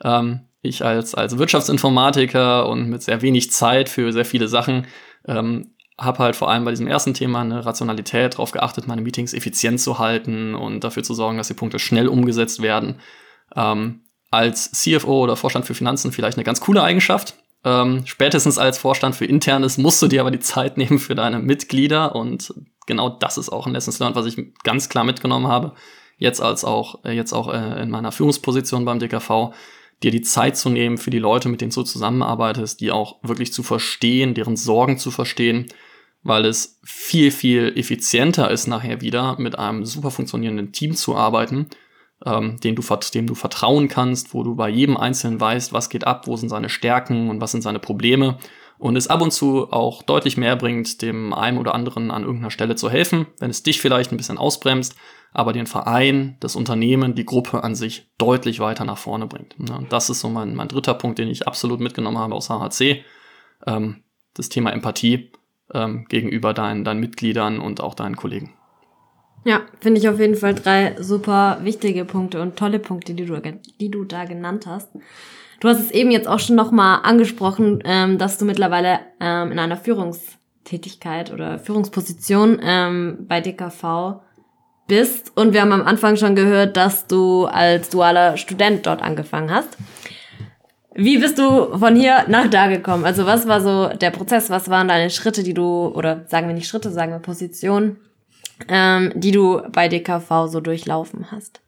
[0.03, 4.87] Ähm, ich als, als Wirtschaftsinformatiker und mit sehr wenig Zeit für sehr viele Sachen
[5.25, 9.33] ähm, habe halt vor allem bei diesem ersten Thema eine Rationalität darauf geachtet, meine Meetings
[9.33, 12.99] effizient zu halten und dafür zu sorgen, dass die Punkte schnell umgesetzt werden.
[13.55, 17.35] Ähm, als CFO oder Vorstand für Finanzen vielleicht eine ganz coole Eigenschaft.
[17.63, 21.39] Ähm, spätestens als Vorstand für Internes musst du dir aber die Zeit nehmen für deine
[21.39, 22.53] Mitglieder und
[22.85, 25.73] genau das ist auch ein Lessons Learned, was ich ganz klar mitgenommen habe.
[26.19, 29.53] Jetzt als auch, äh, jetzt auch äh, in meiner Führungsposition beim DKV,
[30.03, 33.53] dir die Zeit zu nehmen für die Leute, mit denen du zusammenarbeitest, die auch wirklich
[33.53, 35.67] zu verstehen, deren Sorgen zu verstehen
[36.27, 41.67] weil es viel, viel effizienter ist, nachher wieder mit einem super funktionierenden Team zu arbeiten,
[42.25, 42.83] ähm, dem, du,
[43.13, 46.49] dem du vertrauen kannst, wo du bei jedem Einzelnen weißt, was geht ab, wo sind
[46.49, 48.37] seine Stärken und was sind seine Probleme.
[48.79, 52.51] Und es ab und zu auch deutlich mehr bringt, dem einen oder anderen an irgendeiner
[52.51, 54.95] Stelle zu helfen, wenn es dich vielleicht ein bisschen ausbremst,
[55.33, 59.55] aber den Verein, das Unternehmen, die Gruppe an sich deutlich weiter nach vorne bringt.
[59.59, 63.03] Und das ist so mein, mein dritter Punkt, den ich absolut mitgenommen habe aus HHC.
[63.65, 64.03] Ähm,
[64.35, 65.31] das Thema Empathie
[65.73, 68.53] ähm, gegenüber deinen, deinen Mitgliedern und auch deinen Kollegen.
[69.43, 73.41] Ja, finde ich auf jeden Fall drei super wichtige Punkte und tolle Punkte, die du,
[73.79, 74.89] die du da genannt hast.
[75.59, 79.59] Du hast es eben jetzt auch schon nochmal angesprochen, ähm, dass du mittlerweile ähm, in
[79.59, 84.21] einer Führungstätigkeit oder Führungsposition ähm, bei DKV
[84.87, 85.35] bist.
[85.35, 89.77] Und wir haben am Anfang schon gehört, dass du als dualer Student dort angefangen hast.
[90.93, 93.05] Wie bist du von hier nach da gekommen?
[93.05, 94.49] Also was war so der Prozess?
[94.49, 97.97] Was waren deine Schritte, die du, oder sagen wir nicht Schritte, sagen wir Positionen,
[98.67, 101.61] ähm, die du bei DKV so durchlaufen hast?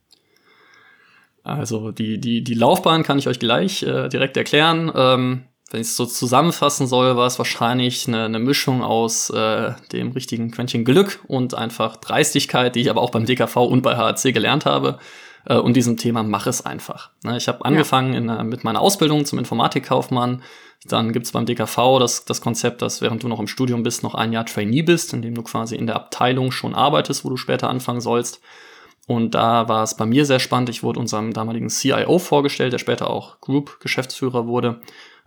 [1.56, 4.92] Also die, die, die Laufbahn kann ich euch gleich äh, direkt erklären.
[4.96, 9.74] Ähm, wenn ich es so zusammenfassen soll, war es wahrscheinlich eine, eine Mischung aus äh,
[9.92, 13.96] dem richtigen Quäntchen Glück und einfach Dreistigkeit, die ich aber auch beim DKV und bei
[13.96, 14.98] HAC gelernt habe
[15.46, 17.12] äh, und diesem Thema mach es einfach.
[17.24, 18.20] Ne, ich habe angefangen ja.
[18.20, 20.42] in, äh, mit meiner Ausbildung zum Informatikkaufmann.
[20.86, 24.16] Dann gibt's beim DKV das, das Konzept, dass während du noch im Studium bist, noch
[24.16, 27.38] ein Jahr Trainee bist, in dem du quasi in der Abteilung schon arbeitest, wo du
[27.38, 28.42] später anfangen sollst.
[29.10, 30.70] Und da war es bei mir sehr spannend.
[30.70, 34.82] Ich wurde unserem damaligen CIO vorgestellt, der später auch Group-Geschäftsführer wurde.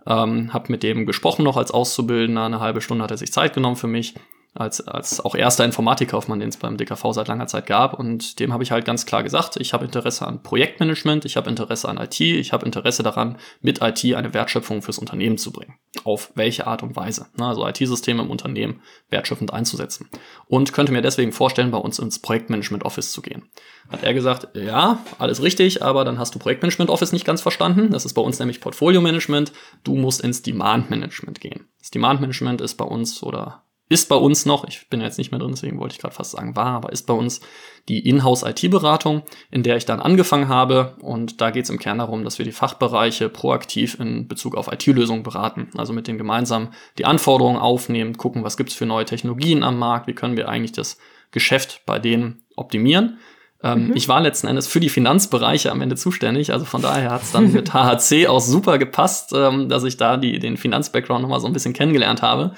[0.07, 2.45] Ähm, hab mit dem gesprochen noch als Auszubildender.
[2.45, 4.13] Eine halbe Stunde hat er sich Zeit genommen für mich
[4.55, 7.97] als, als auch erster Informatikkaufmann, den es beim DKV seit langer Zeit gab.
[7.97, 11.49] Und dem habe ich halt ganz klar gesagt, ich habe Interesse an Projektmanagement, ich habe
[11.49, 15.75] Interesse an IT, ich habe Interesse daran, mit IT eine Wertschöpfung fürs Unternehmen zu bringen.
[16.03, 17.27] Auf welche Art und Weise?
[17.39, 20.09] Also IT-Systeme im Unternehmen wertschöpfend einzusetzen.
[20.45, 23.49] Und könnte mir deswegen vorstellen, bei uns ins Projektmanagement Office zu gehen.
[23.89, 27.89] Hat er gesagt, ja, alles richtig, aber dann hast du Projektmanagement Office nicht ganz verstanden.
[27.91, 29.51] Das ist bei uns nämlich Portfolio Management.
[29.83, 31.67] Du musst ins Demand Management gehen.
[31.79, 35.31] Das Demand Management ist bei uns oder ist bei uns noch, ich bin jetzt nicht
[35.31, 37.41] mehr drin, deswegen wollte ich gerade fast sagen war, aber ist bei uns
[37.89, 40.95] die Inhouse-IT-Beratung, in der ich dann angefangen habe.
[41.01, 44.71] Und da geht es im Kern darum, dass wir die Fachbereiche proaktiv in Bezug auf
[44.71, 45.69] IT-Lösungen beraten.
[45.77, 49.77] Also mit denen gemeinsam die Anforderungen aufnehmen, gucken, was gibt es für neue Technologien am
[49.77, 50.97] Markt, wie können wir eigentlich das
[51.31, 53.17] Geschäft bei denen optimieren.
[53.61, 53.95] Ähm, mhm.
[53.95, 57.31] Ich war letzten Endes für die Finanzbereiche am Ende zuständig, also von daher hat es
[57.31, 61.47] dann mit HHC auch super gepasst, ähm, dass ich da die, den Finanz-Background nochmal so
[61.47, 62.53] ein bisschen kennengelernt habe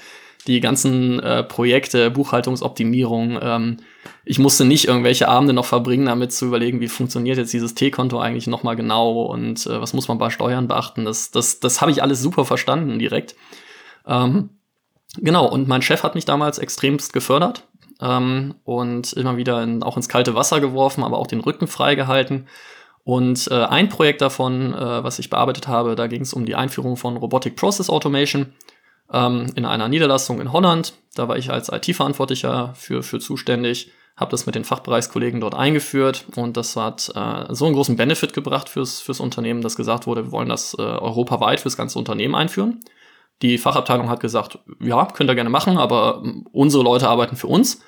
[0.46, 3.38] die ganzen äh, Projekte, Buchhaltungsoptimierung.
[3.40, 3.76] Ähm,
[4.24, 8.18] ich musste nicht irgendwelche Abende noch verbringen, damit zu überlegen, wie funktioniert jetzt dieses T-Konto
[8.18, 11.04] eigentlich nochmal genau und äh, was muss man bei Steuern beachten.
[11.04, 13.34] Das, das, das habe ich alles super verstanden direkt.
[14.06, 14.50] Ähm,
[15.18, 17.66] genau, und mein Chef hat mich damals extremst gefördert
[18.00, 22.46] ähm, und immer wieder in, auch ins kalte Wasser geworfen, aber auch den Rücken freigehalten.
[23.04, 26.56] Und äh, ein Projekt davon, äh, was ich bearbeitet habe, da ging es um die
[26.56, 28.52] Einführung von Robotic Process Automation
[29.12, 30.94] ähm, in einer Niederlassung in Holland.
[31.14, 36.26] Da war ich als IT-Verantwortlicher für, für zuständig, habe das mit den Fachbereichskollegen dort eingeführt
[36.36, 40.26] und das hat äh, so einen großen Benefit gebracht fürs, fürs Unternehmen, dass gesagt wurde,
[40.26, 42.80] wir wollen das äh, europaweit fürs ganze Unternehmen einführen.
[43.42, 47.82] Die Fachabteilung hat gesagt, ja, könnt ihr gerne machen, aber unsere Leute arbeiten für uns.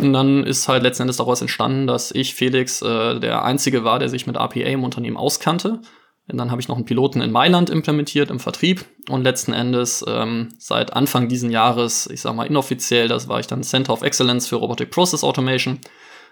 [0.00, 3.98] Und dann ist halt letzten Endes daraus entstanden, dass ich, Felix, äh, der Einzige war,
[3.98, 5.80] der sich mit APA im Unternehmen auskannte.
[6.26, 8.84] Und dann habe ich noch einen Piloten in Mailand implementiert im Vertrieb.
[9.10, 13.46] Und letzten Endes ähm, seit Anfang diesen Jahres, ich sage mal inoffiziell, das war ich
[13.46, 15.80] dann Center of Excellence für Robotic Process Automation,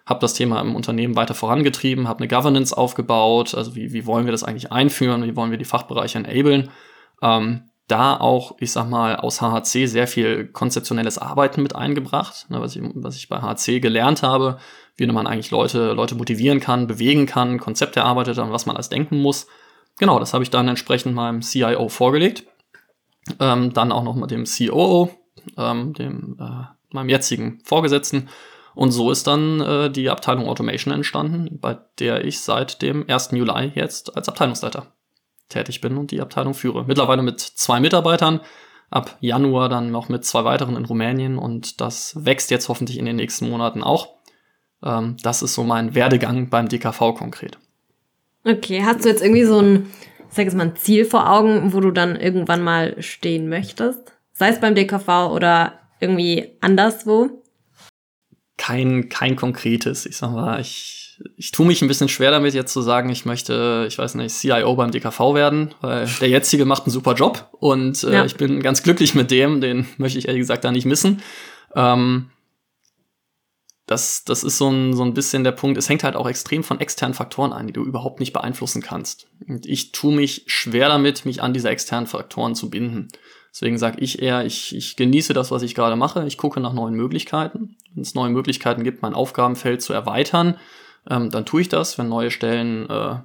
[0.07, 4.24] habe das Thema im Unternehmen weiter vorangetrieben, habe eine Governance aufgebaut, also wie, wie wollen
[4.24, 6.70] wir das eigentlich einführen, wie wollen wir die Fachbereiche enablen.
[7.20, 12.61] Ähm, da auch, ich sag mal, aus HHC sehr viel konzeptionelles Arbeiten mit eingebracht, ne,
[12.61, 14.59] was, ich, was ich bei HHC gelernt habe,
[14.96, 18.88] wie man eigentlich Leute, Leute motivieren kann, bewegen kann, Konzepte erarbeitet, an was man als
[18.88, 19.46] denken muss.
[19.98, 22.44] Genau, das habe ich dann entsprechend meinem CIO vorgelegt.
[23.38, 25.11] Ähm, dann auch noch mit dem COO,
[25.57, 28.28] ähm, dem, äh, meinem jetzigen Vorgesetzten.
[28.74, 33.31] Und so ist dann äh, die Abteilung Automation entstanden, bei der ich seit dem 1.
[33.33, 34.92] Juli jetzt als Abteilungsleiter
[35.48, 36.85] tätig bin und die Abteilung führe.
[36.87, 38.40] Mittlerweile mit zwei Mitarbeitern,
[38.90, 43.05] ab Januar dann noch mit zwei weiteren in Rumänien und das wächst jetzt hoffentlich in
[43.05, 44.16] den nächsten Monaten auch.
[44.83, 47.59] Ähm, das ist so mein Werdegang beim DKV konkret.
[48.44, 49.90] Okay, hast du jetzt irgendwie so ein,
[50.28, 54.00] sag jetzt mal, ein Ziel vor Augen, wo du dann irgendwann mal stehen möchtest?
[54.33, 57.42] Sei es beim DKV oder irgendwie anderswo?
[58.57, 60.07] Kein, kein konkretes.
[60.07, 63.24] Ich sag mal, ich, ich tue mich ein bisschen schwer damit, jetzt zu sagen, ich
[63.24, 67.48] möchte, ich weiß nicht, CIO beim DKV werden, weil der jetzige macht einen super Job
[67.52, 68.24] und äh, ja.
[68.24, 71.22] ich bin ganz glücklich mit dem, den möchte ich ehrlich gesagt da nicht missen.
[71.74, 72.31] Ähm,
[73.92, 75.76] das, das ist so ein, so ein bisschen der Punkt.
[75.76, 79.28] Es hängt halt auch extrem von externen Faktoren ein, die du überhaupt nicht beeinflussen kannst.
[79.46, 83.09] Und ich tue mich schwer damit, mich an diese externen Faktoren zu binden.
[83.50, 86.24] Deswegen sage ich eher, ich, ich genieße das, was ich gerade mache.
[86.26, 87.76] Ich gucke nach neuen Möglichkeiten.
[87.94, 90.59] Wenn es neue Möglichkeiten gibt, mein Aufgabenfeld zu erweitern,
[91.11, 91.98] ähm, dann tue ich das.
[91.98, 93.16] Wenn neue Stellen äh,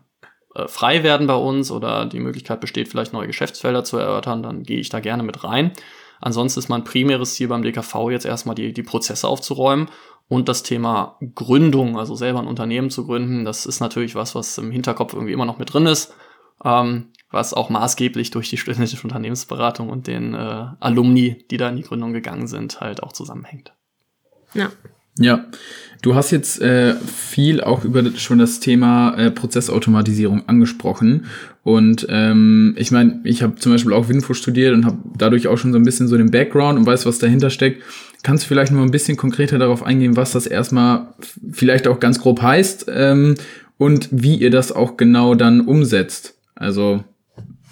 [0.54, 4.64] äh, frei werden bei uns oder die Möglichkeit besteht, vielleicht neue Geschäftsfelder zu erörtern, dann
[4.64, 5.72] gehe ich da gerne mit rein.
[6.20, 9.88] Ansonsten ist mein primäres Ziel beim DKV jetzt erstmal die, die Prozesse aufzuräumen
[10.30, 14.58] und das Thema Gründung, also selber ein Unternehmen zu gründen, das ist natürlich was, was
[14.58, 16.14] im Hinterkopf irgendwie immer noch mit drin ist,
[16.64, 21.78] ähm, was auch maßgeblich durch die studentische Unternehmensberatung und den äh, Alumni, die da in
[21.78, 23.74] die Gründung gegangen sind, halt auch zusammenhängt.
[24.54, 24.70] Ja.
[25.20, 25.48] Ja,
[26.04, 31.26] du hast jetzt äh, viel auch über schon das Thema äh, Prozessautomatisierung angesprochen.
[31.64, 35.58] Und ähm, ich meine, ich habe zum Beispiel auch Winfo studiert und habe dadurch auch
[35.58, 37.82] schon so ein bisschen so den Background und weiß, was dahinter steckt.
[38.24, 41.14] Kannst du vielleicht noch ein bisschen konkreter darauf eingehen, was das erstmal
[41.52, 43.36] vielleicht auch ganz grob heißt ähm,
[43.78, 46.36] und wie ihr das auch genau dann umsetzt?
[46.56, 47.04] Also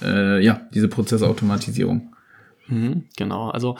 [0.01, 2.13] äh, ja, diese Prozessautomatisierung.
[2.67, 3.77] Mhm, genau, also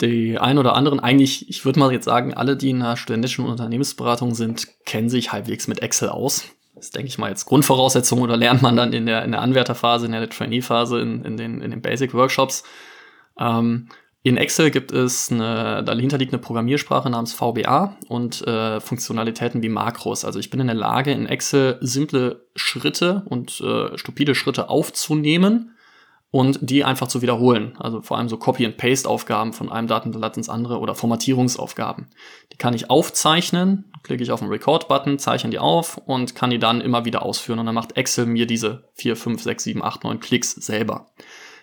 [0.00, 3.44] die ein oder anderen, eigentlich, ich würde mal jetzt sagen, alle, die in einer studentischen
[3.44, 6.44] Unternehmensberatung sind, kennen sich halbwegs mit Excel aus.
[6.76, 10.06] Das denke ich mal jetzt Grundvoraussetzung oder lernt man dann in der, in der Anwärterphase,
[10.06, 12.62] in der Trainee-Phase, in, in, den, in den Basic-Workshops.
[13.40, 13.88] Ähm,
[14.28, 19.68] in Excel gibt es eine, dahinter liegt eine Programmiersprache namens VBA und äh, Funktionalitäten wie
[19.68, 20.24] Makros.
[20.24, 25.74] Also ich bin in der Lage, in Excel simple Schritte und äh, stupide Schritte aufzunehmen
[26.30, 27.74] und die einfach zu wiederholen.
[27.78, 32.08] Also vor allem so Copy-and-Paste-Aufgaben von einem Datenblatt ins andere oder Formatierungsaufgaben.
[32.52, 36.58] Die kann ich aufzeichnen, klicke ich auf den Record-Button, zeichne die auf und kann die
[36.58, 37.60] dann immer wieder ausführen.
[37.60, 41.06] Und dann macht Excel mir diese 4, 5, 6, 7, 8, 9 Klicks selber.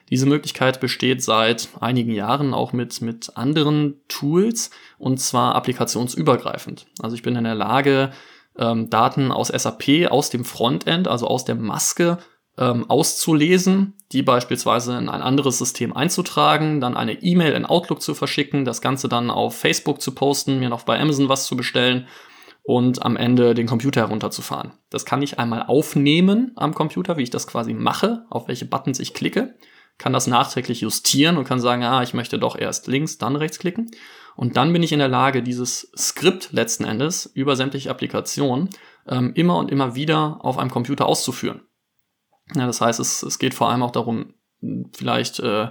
[0.09, 6.85] Diese Möglichkeit besteht seit einigen Jahren auch mit, mit anderen Tools und zwar applikationsübergreifend.
[7.01, 8.11] Also ich bin in der Lage,
[8.57, 12.19] ähm, Daten aus SAP, aus dem Frontend, also aus der Maske
[12.57, 18.13] ähm, auszulesen, die beispielsweise in ein anderes System einzutragen, dann eine E-Mail in Outlook zu
[18.13, 22.07] verschicken, das Ganze dann auf Facebook zu posten, mir noch bei Amazon was zu bestellen
[22.63, 24.71] und am Ende den Computer herunterzufahren.
[24.89, 28.99] Das kann ich einmal aufnehmen am Computer, wie ich das quasi mache, auf welche Buttons
[28.99, 29.55] ich klicke
[29.97, 33.59] kann das nachträglich justieren und kann sagen, ah, ich möchte doch erst links, dann rechts
[33.59, 33.89] klicken.
[34.35, 38.69] Und dann bin ich in der Lage, dieses Skript letzten Endes über sämtliche Applikationen
[39.07, 41.61] ähm, immer und immer wieder auf einem Computer auszuführen.
[42.53, 44.33] Ja, das heißt, es, es geht vor allem auch darum,
[44.93, 45.69] vielleicht äh,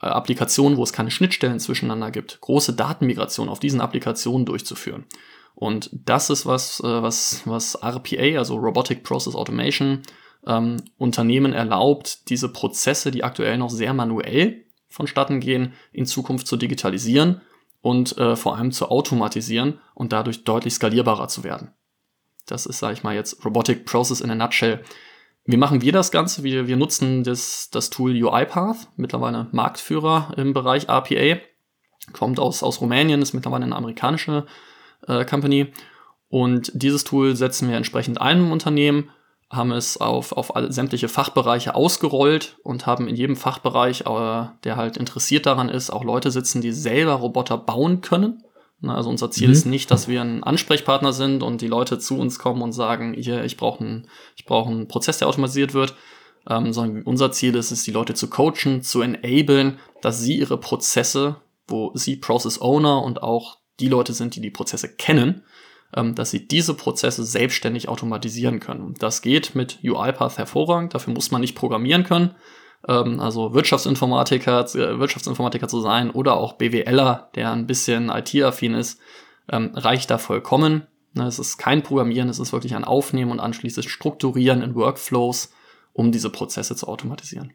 [0.00, 5.06] Applikationen, wo es keine Schnittstellen zwischeneinander gibt, große Datenmigration auf diesen Applikationen durchzuführen.
[5.54, 10.02] Und das ist was, äh, was, was RPA, also Robotic Process Automation,
[10.46, 16.56] ähm, Unternehmen erlaubt, diese Prozesse, die aktuell noch sehr manuell vonstatten gehen, in Zukunft zu
[16.56, 17.40] digitalisieren
[17.80, 21.72] und äh, vor allem zu automatisieren und dadurch deutlich skalierbarer zu werden.
[22.46, 24.82] Das ist, sage ich mal, jetzt Robotic Process in a Nutshell.
[25.44, 26.44] Wie machen wir das Ganze?
[26.44, 31.40] Wir, wir nutzen das, das Tool UiPath, mittlerweile Marktführer im Bereich RPA.
[32.12, 34.46] kommt aus, aus Rumänien, ist mittlerweile eine amerikanische
[35.08, 35.72] äh, Company.
[36.28, 39.10] Und dieses Tool setzen wir entsprechend ein im Unternehmen,
[39.52, 44.76] haben es auf, auf alle, sämtliche Fachbereiche ausgerollt und haben in jedem Fachbereich, äh, der
[44.76, 48.42] halt interessiert daran ist, auch Leute sitzen, die selber Roboter bauen können.
[48.82, 49.52] Also unser Ziel mhm.
[49.52, 53.14] ist nicht, dass wir ein Ansprechpartner sind und die Leute zu uns kommen und sagen,
[53.14, 55.94] hier, ich brauche einen, ich brauche einen Prozess, der automatisiert wird,
[56.48, 60.58] ähm, sondern unser Ziel ist es, die Leute zu coachen, zu enablen, dass sie ihre
[60.58, 61.36] Prozesse,
[61.68, 65.44] wo sie Process Owner und auch die Leute sind, die die Prozesse kennen,
[65.92, 68.94] dass sie diese Prozesse selbstständig automatisieren können.
[68.98, 72.34] Das geht mit UiPath hervorragend, dafür muss man nicht programmieren können.
[72.88, 79.00] Ähm, also Wirtschaftsinformatiker, äh, Wirtschaftsinformatiker zu sein oder auch BWLer, der ein bisschen IT-affin ist,
[79.50, 80.86] ähm, reicht da vollkommen.
[81.14, 85.52] Ne, es ist kein Programmieren, es ist wirklich ein Aufnehmen und anschließend Strukturieren in Workflows,
[85.92, 87.52] um diese Prozesse zu automatisieren.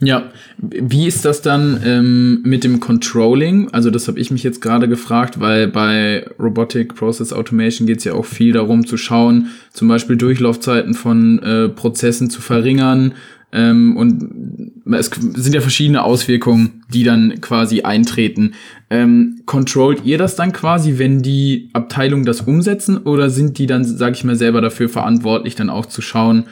[0.00, 3.70] Ja, wie ist das dann ähm, mit dem Controlling?
[3.72, 8.04] Also das habe ich mich jetzt gerade gefragt, weil bei Robotic Process Automation geht es
[8.04, 13.14] ja auch viel darum zu schauen, zum Beispiel Durchlaufzeiten von äh, Prozessen zu verringern.
[13.50, 18.52] Ähm, und es sind ja verschiedene Auswirkungen, die dann quasi eintreten.
[18.90, 23.84] Ähm, controlt ihr das dann quasi, wenn die Abteilungen das umsetzen, oder sind die dann,
[23.84, 26.44] sage ich mal, selber dafür verantwortlich, dann auch zu schauen,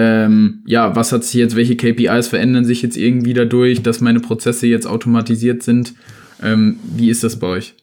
[0.00, 4.20] ähm, ja, was hat sich jetzt, welche KPIs verändern sich jetzt irgendwie dadurch, dass meine
[4.20, 5.94] Prozesse jetzt automatisiert sind?
[6.40, 7.74] Ähm, wie ist das bei euch?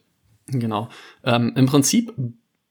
[0.46, 0.88] Genau.
[1.24, 2.14] Ähm, Im Prinzip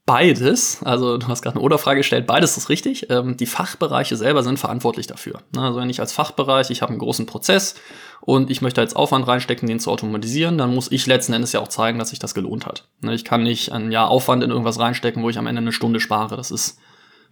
[0.08, 0.82] beides.
[0.84, 2.26] Also du hast gerade eine Oder-Frage gestellt.
[2.26, 3.12] Beides ist richtig.
[3.12, 5.42] Ähm, die Fachbereiche selber sind verantwortlich dafür.
[5.56, 7.76] Also wenn ich als Fachbereich, ich habe einen großen Prozess
[8.22, 11.60] und ich möchte jetzt Aufwand reinstecken, den zu automatisieren, dann muss ich letzten Endes ja
[11.60, 12.88] auch zeigen, dass sich das gelohnt hat.
[13.02, 15.72] Ne, ich kann nicht ein Jahr Aufwand in irgendwas reinstecken, wo ich am Ende eine
[15.72, 16.36] Stunde spare.
[16.36, 16.80] Das ist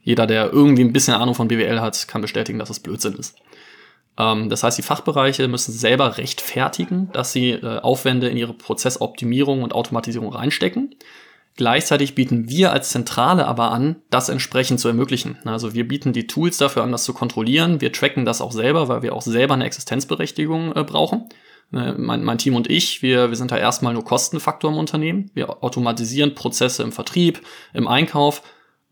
[0.04, 3.36] jeder, der irgendwie ein bisschen Ahnung von BWL hat, kann bestätigen, dass das Blödsinn ist.
[4.18, 9.64] Ähm, das heißt, die Fachbereiche müssen selber rechtfertigen, dass sie äh, Aufwände in ihre Prozessoptimierung
[9.64, 10.96] und Automatisierung reinstecken.
[11.56, 15.38] Gleichzeitig bieten wir als Zentrale aber an, das entsprechend zu ermöglichen.
[15.46, 17.80] Also wir bieten die Tools dafür an, das zu kontrollieren.
[17.80, 21.30] Wir tracken das auch selber, weil wir auch selber eine Existenzberechtigung äh, brauchen.
[21.72, 25.30] Äh, mein, mein, Team und ich, wir, wir sind da erstmal nur Kostenfaktor im Unternehmen.
[25.36, 27.42] Wir automatisieren Prozesse im Vertrieb,
[27.74, 28.42] im Einkauf,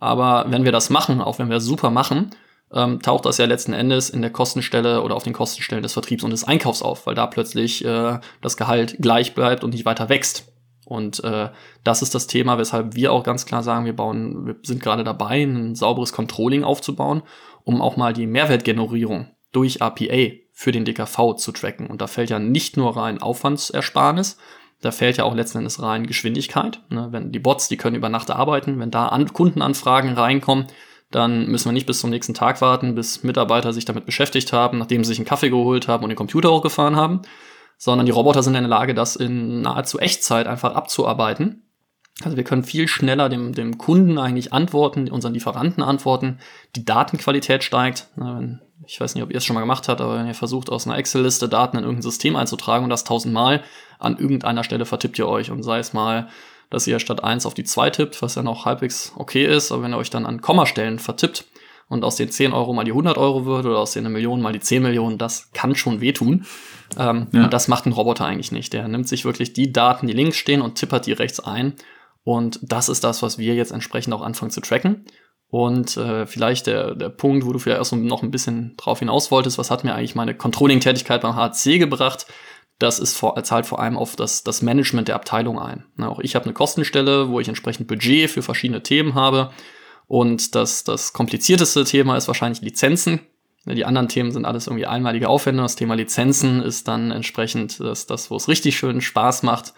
[0.02, 2.32] aber wenn wir das machen, auch wenn wir das super machen,
[2.74, 6.24] ähm, taucht das ja letzten Endes in der Kostenstelle oder auf den Kostenstellen des Vertriebs
[6.24, 10.10] und des Einkaufs auf, weil da plötzlich äh, das Gehalt gleich bleibt und nicht weiter
[10.10, 10.52] wächst.
[10.86, 11.50] Und äh,
[11.84, 15.04] das ist das Thema, weshalb wir auch ganz klar sagen, wir bauen, wir sind gerade
[15.04, 17.22] dabei, ein sauberes Controlling aufzubauen,
[17.64, 21.88] um auch mal die Mehrwertgenerierung durch APA für den DKV zu tracken.
[21.88, 24.38] Und da fällt ja nicht nur rein Aufwandsersparnis,
[24.82, 26.82] da fällt ja auch letzten Endes rein Geschwindigkeit.
[26.89, 27.10] Ne?
[27.12, 30.67] Wenn die Bots, die können über Nacht arbeiten, wenn da An Kundenanfragen reinkommen,
[31.12, 34.78] dann müssen wir nicht bis zum nächsten Tag warten, bis Mitarbeiter sich damit beschäftigt haben,
[34.80, 37.22] nachdem sie sich einen Kaffee geholt haben und den Computer hochgefahren haben,
[37.78, 41.63] sondern die Roboter sind in der Lage, das in nahezu Echtzeit einfach abzuarbeiten.
[42.24, 46.40] Also wir können viel schneller dem, dem Kunden eigentlich antworten, unseren Lieferanten antworten.
[46.76, 48.08] Die Datenqualität steigt.
[48.88, 50.88] Ich weiß nicht, ob ihr es schon mal gemacht habt, aber wenn ihr versucht, aus
[50.88, 53.64] einer Excel-Liste Daten in irgendein System einzutragen und das tausendmal,
[54.00, 56.28] an irgendeiner Stelle vertippt ihr euch und sei es mal,
[56.72, 59.84] dass ihr statt 1 auf die 2 tippt, was ja noch halbwegs okay ist, aber
[59.84, 61.46] wenn ihr euch dann an Kommastellen vertippt
[61.90, 64.54] und aus den 10 Euro mal die 100 Euro wird oder aus den Millionen mal
[64.54, 66.46] die 10 Millionen, das kann schon wehtun.
[66.98, 67.44] Ähm, ja.
[67.44, 68.72] Und das macht ein Roboter eigentlich nicht.
[68.74, 71.74] Der nimmt sich wirklich die Daten, die links stehen und tippert die rechts ein.
[72.24, 75.06] Und das ist das, was wir jetzt entsprechend auch anfangen zu tracken.
[75.48, 79.32] Und äh, vielleicht der, der Punkt, wo du vielleicht erst noch ein bisschen drauf hinaus
[79.32, 82.26] wolltest, was hat mir eigentlich meine Controlling-Tätigkeit beim HC gebracht?
[82.80, 85.86] Das ist vor, zahlt vor allem auf das, das Management der Abteilung ein.
[85.98, 89.52] Na, auch ich habe eine Kostenstelle, wo ich entsprechend Budget für verschiedene Themen habe.
[90.08, 93.20] Und das, das komplizierteste Thema ist wahrscheinlich Lizenzen.
[93.66, 95.62] Die anderen Themen sind alles irgendwie einmalige Aufwände.
[95.62, 99.74] Das Thema Lizenzen ist dann entsprechend das, das wo es richtig schön Spaß macht,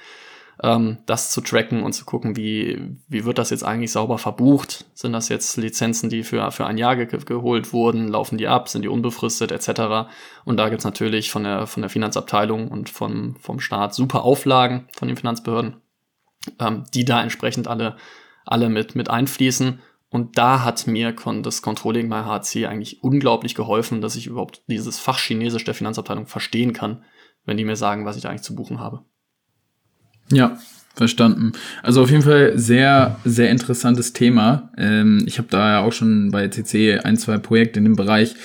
[0.62, 4.86] ähm, das zu tracken und zu gucken, wie, wie wird das jetzt eigentlich sauber verbucht?
[4.94, 8.08] Sind das jetzt Lizenzen, die für, für ein Jahr ge geholt wurden?
[8.08, 8.70] Laufen die ab?
[8.70, 10.10] Sind die unbefristet etc.?
[10.46, 14.88] Und da gibt's natürlich von der, von der Finanzabteilung und vom, vom Staat super Auflagen
[14.96, 15.78] von den Finanzbehörden,
[16.60, 17.98] ähm, die da entsprechend alle,
[18.46, 19.80] alle mit, mit einfließen.
[20.10, 25.00] Und da hat mir das Controlling bei HC eigentlich unglaublich geholfen, dass ich überhaupt dieses
[25.00, 27.04] Fach Chinesisch der Finanzabteilung verstehen kann,
[27.46, 29.04] wenn die mir sagen, was ich da eigentlich zu buchen habe.
[30.32, 30.58] Ja,
[30.96, 31.54] verstanden.
[31.82, 34.70] Also auf jeden Fall sehr, sehr interessantes Thema.
[34.78, 38.36] Ähm, ich habe da ja auch schon bei CC ein, zwei Projekte in dem Bereich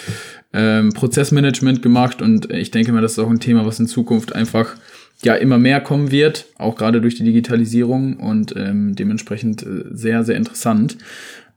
[0.52, 4.34] ähm, Prozessmanagement gemacht und ich denke mal, das ist auch ein Thema, was in Zukunft
[4.34, 4.76] einfach
[5.22, 10.24] ja immer mehr kommen wird, auch gerade durch die Digitalisierung und ähm, dementsprechend äh, sehr,
[10.24, 10.96] sehr interessant.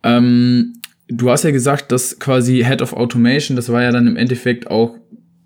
[0.03, 0.73] Ähm,
[1.07, 4.69] du hast ja gesagt, dass quasi Head of Automation, das war ja dann im Endeffekt
[4.69, 4.97] auch,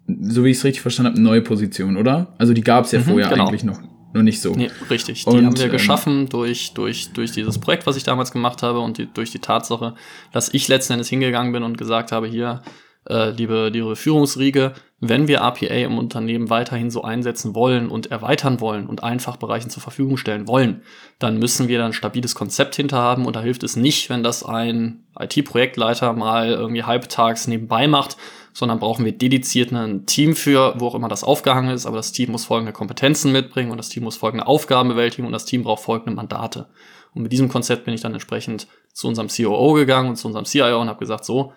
[0.07, 2.33] so wie ich es richtig verstanden habe, eine neue Position, oder?
[2.37, 3.47] Also die gab es ja mhm, vorher genau.
[3.47, 3.81] eigentlich noch
[4.15, 4.53] noch nicht so.
[4.53, 5.25] Nee, richtig.
[5.25, 8.63] Die und, haben wir ähm, geschaffen durch, durch, durch dieses Projekt, was ich damals gemacht
[8.63, 9.95] habe und die, durch die Tatsache,
[10.31, 12.61] dass ich letzten Endes hingegangen bin und gesagt habe, hier,
[13.07, 18.59] äh, liebe, liebe Führungsriege, wenn wir APA im Unternehmen weiterhin so einsetzen wollen und erweitern
[18.61, 20.81] wollen und Einfachbereichen zur Verfügung stellen wollen,
[21.19, 24.23] dann müssen wir da ein stabiles Konzept hinter haben und da hilft es nicht, wenn
[24.23, 28.17] das ein IT-Projektleiter mal irgendwie halbtags nebenbei macht,
[28.55, 32.13] sondern brauchen wir dediziert ein Team für, wo auch immer das aufgehangen ist, aber das
[32.13, 35.63] Team muss folgende Kompetenzen mitbringen und das Team muss folgende Aufgaben bewältigen und das Team
[35.63, 36.67] braucht folgende Mandate.
[37.13, 40.45] Und mit diesem Konzept bin ich dann entsprechend zu unserem COO gegangen und zu unserem
[40.45, 41.51] CIO und habe gesagt, so,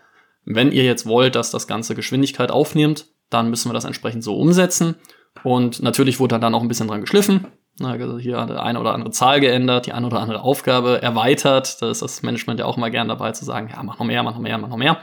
[0.45, 4.37] wenn ihr jetzt wollt, dass das Ganze Geschwindigkeit aufnimmt, dann müssen wir das entsprechend so
[4.37, 4.97] umsetzen.
[5.45, 7.47] Und natürlich wurde dann auch ein bisschen dran geschliffen.
[7.81, 11.81] Also hier hat der eine oder andere Zahl geändert, die eine oder andere Aufgabe erweitert.
[11.81, 14.25] Da ist das Management ja auch mal gern dabei zu sagen, ja, mach noch mehr,
[14.25, 14.99] mach noch mehr, mach noch mehr.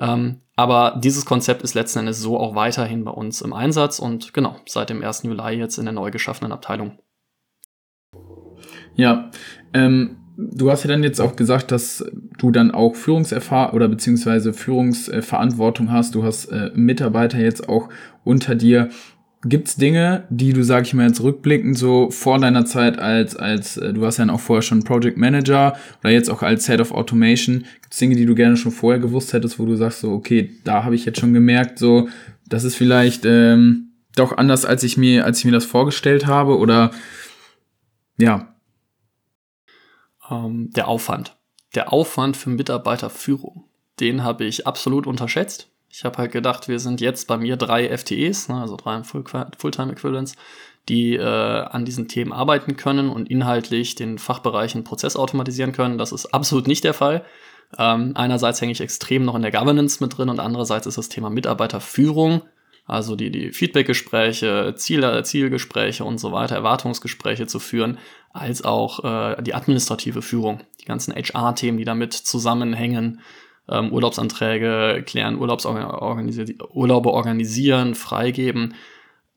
[0.00, 4.32] Ähm, aber dieses Konzept ist letzten Endes so auch weiterhin bei uns im Einsatz und
[4.32, 5.24] genau, seit dem 1.
[5.24, 6.98] Juli jetzt in der neu geschaffenen Abteilung.
[8.94, 9.30] Ja,
[9.72, 12.04] ähm, du hast ja dann jetzt auch gesagt, dass
[12.38, 16.14] du dann auch Führungserfahrung oder beziehungsweise Führungsverantwortung hast.
[16.14, 17.88] Du hast äh, Mitarbeiter jetzt auch
[18.22, 18.90] unter dir.
[19.46, 23.76] Gibt's Dinge, die du, sag ich mal, jetzt rückblickend so vor deiner Zeit als, als,
[23.76, 26.92] äh, du warst ja auch vorher schon Project Manager oder jetzt auch als Head of
[26.92, 30.50] Automation, gibt's Dinge, die du gerne schon vorher gewusst hättest, wo du sagst so, okay,
[30.64, 32.08] da habe ich jetzt schon gemerkt, so,
[32.48, 36.56] das ist vielleicht ähm, doch anders, als ich mir, als ich mir das vorgestellt habe
[36.56, 36.90] oder
[38.16, 38.54] ja,
[40.30, 41.36] ähm, der Aufwand.
[41.74, 43.64] Der Aufwand für Mitarbeiterführung,
[44.00, 45.73] den habe ich absolut unterschätzt.
[45.96, 49.92] Ich habe halt gedacht, wir sind jetzt bei mir drei FTEs, ne, also drei Fulltime
[49.92, 50.34] Equivalents,
[50.88, 55.96] die äh, an diesen Themen arbeiten können und inhaltlich den Fachbereichen Prozess automatisieren können.
[55.96, 57.24] Das ist absolut nicht der Fall.
[57.78, 61.08] Ähm, einerseits hänge ich extrem noch in der Governance mit drin und andererseits ist das
[61.08, 62.42] Thema Mitarbeiterführung
[62.86, 67.98] also die, die Feedbackgespräche, Ziel, Zielgespräche und so weiter, Erwartungsgespräche zu führen,
[68.32, 73.20] als auch äh, die administrative Führung, die ganzen HR-Themen, die damit zusammenhängen,
[73.68, 78.74] ähm, Urlaubsanträge klären, Urlaubsorganisi Urlaube organisieren, freigeben.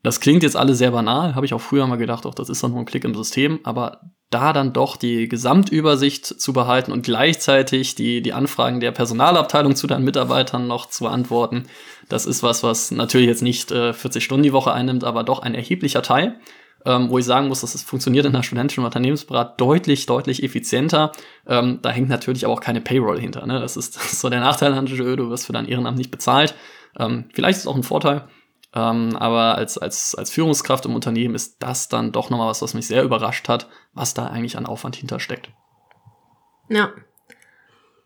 [0.02, 2.62] Das klingt jetzt alle sehr banal, habe ich auch früher mal gedacht, auch das ist
[2.62, 4.00] doch nur ein Klick im System, aber
[4.30, 9.86] da dann doch die Gesamtübersicht zu behalten und gleichzeitig die, die Anfragen der Personalabteilung zu
[9.86, 11.66] deinen Mitarbeitern noch zu beantworten,
[12.08, 15.40] das ist was, was natürlich jetzt nicht äh, 40 Stunden die Woche einnimmt, aber doch
[15.40, 16.38] ein erheblicher Teil.
[16.88, 21.12] Ähm, wo ich sagen muss, dass es funktioniert in der studentischen Unternehmensberat deutlich, deutlich effizienter.
[21.46, 23.46] Ähm, da hängt natürlich aber auch keine Payroll hinter.
[23.46, 23.60] Ne?
[23.60, 26.10] Das, ist, das ist so der Nachteil an Jeu, du wirst für dein Ehrenamt nicht
[26.10, 26.54] bezahlt.
[26.98, 28.26] Ähm, vielleicht ist es auch ein Vorteil,
[28.74, 32.72] ähm, aber als, als, als Führungskraft im Unternehmen ist das dann doch nochmal was, was
[32.72, 35.50] mich sehr überrascht hat, was da eigentlich an Aufwand hintersteckt.
[36.70, 36.92] Ja,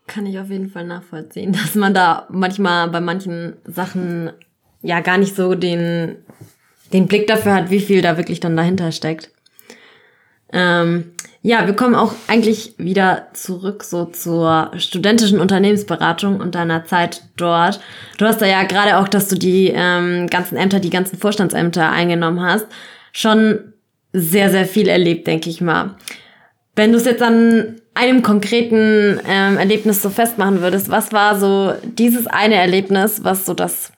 [0.07, 4.33] kann ich auf jeden Fall nachvollziehen, dass man da manchmal bei manchen Sachen
[4.81, 6.17] ja gar nicht so den,
[6.93, 9.31] den Blick dafür hat, wie viel da wirklich dann dahinter steckt.
[10.51, 17.23] Ähm, ja, wir kommen auch eigentlich wieder zurück so zur studentischen Unternehmensberatung und deiner Zeit
[17.35, 17.81] dort.
[18.17, 21.91] Du hast da ja gerade auch, dass du die ähm, ganzen Ämter, die ganzen Vorstandsämter
[21.91, 22.67] eingenommen hast,
[23.11, 23.73] schon
[24.13, 25.95] sehr, sehr viel erlebt, denke ich mal.
[26.75, 31.73] Wenn du es jetzt an einem konkreten ähm, Erlebnis so festmachen würdest, was war so
[31.83, 33.91] dieses eine Erlebnis, was so das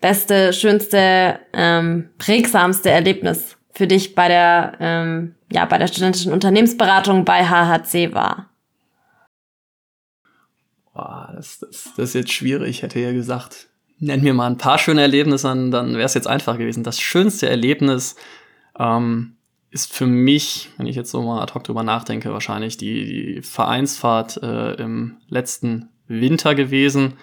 [0.00, 7.24] beste, schönste, ähm, prägsamste Erlebnis für dich bei der, ähm, ja, bei der studentischen Unternehmensberatung
[7.24, 8.50] bei HHC war?
[10.92, 12.70] Boah, das, das, das ist jetzt schwierig.
[12.70, 13.68] Ich hätte ja gesagt,
[13.98, 16.84] nenn mir mal ein paar schöne Erlebnisse an, dann wäre es jetzt einfach gewesen.
[16.84, 18.16] Das schönste Erlebnis,
[18.78, 19.36] ähm,
[19.72, 23.42] ist für mich, wenn ich jetzt so mal ad hoc drüber nachdenke, wahrscheinlich die, die
[23.42, 27.14] Vereinsfahrt äh, im letzten Winter gewesen,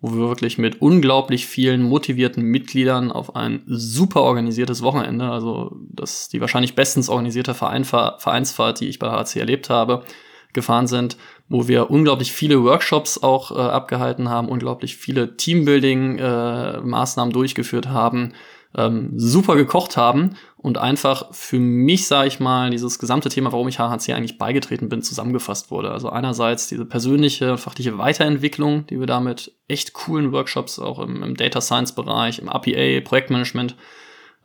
[0.00, 6.28] wo wir wirklich mit unglaublich vielen motivierten Mitgliedern auf ein super organisiertes Wochenende, also das
[6.28, 10.04] die wahrscheinlich bestens organisierte Vereinfahr Vereinsfahrt, die ich bei HC erlebt habe,
[10.52, 11.16] gefahren sind,
[11.48, 18.32] wo wir unglaublich viele Workshops auch äh, abgehalten haben, unglaublich viele Teambuilding-Maßnahmen äh, durchgeführt haben,
[18.76, 23.68] ähm, super gekocht haben und einfach für mich, sage ich mal, dieses gesamte Thema, warum
[23.68, 25.90] ich HHC eigentlich beigetreten bin, zusammengefasst wurde.
[25.90, 31.22] Also einerseits diese persönliche, fachliche Weiterentwicklung, die wir da mit echt coolen Workshops auch im,
[31.22, 33.76] im Data Science Bereich, im APA, Projektmanagement,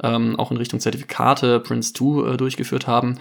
[0.01, 3.19] ähm, auch in Richtung Zertifikate, Prince 2 äh, durchgeführt haben,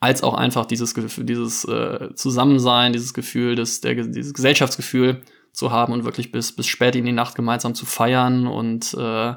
[0.00, 5.22] als auch einfach dieses, dieses äh, Zusammensein, dieses Gefühl, das, der, dieses Gesellschaftsgefühl
[5.52, 9.34] zu haben und wirklich bis, bis spät in die Nacht gemeinsam zu feiern und äh,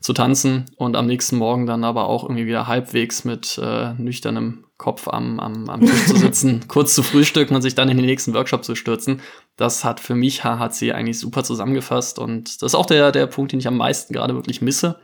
[0.00, 4.64] zu tanzen und am nächsten Morgen dann aber auch irgendwie wieder halbwegs mit äh, nüchternem
[4.78, 8.06] Kopf am, am, am Tisch zu sitzen, kurz zu frühstücken und sich dann in den
[8.06, 9.20] nächsten Workshop zu stürzen.
[9.56, 13.52] Das hat für mich HHC eigentlich super zusammengefasst und das ist auch der, der Punkt,
[13.52, 15.00] den ich am meisten gerade wirklich misse.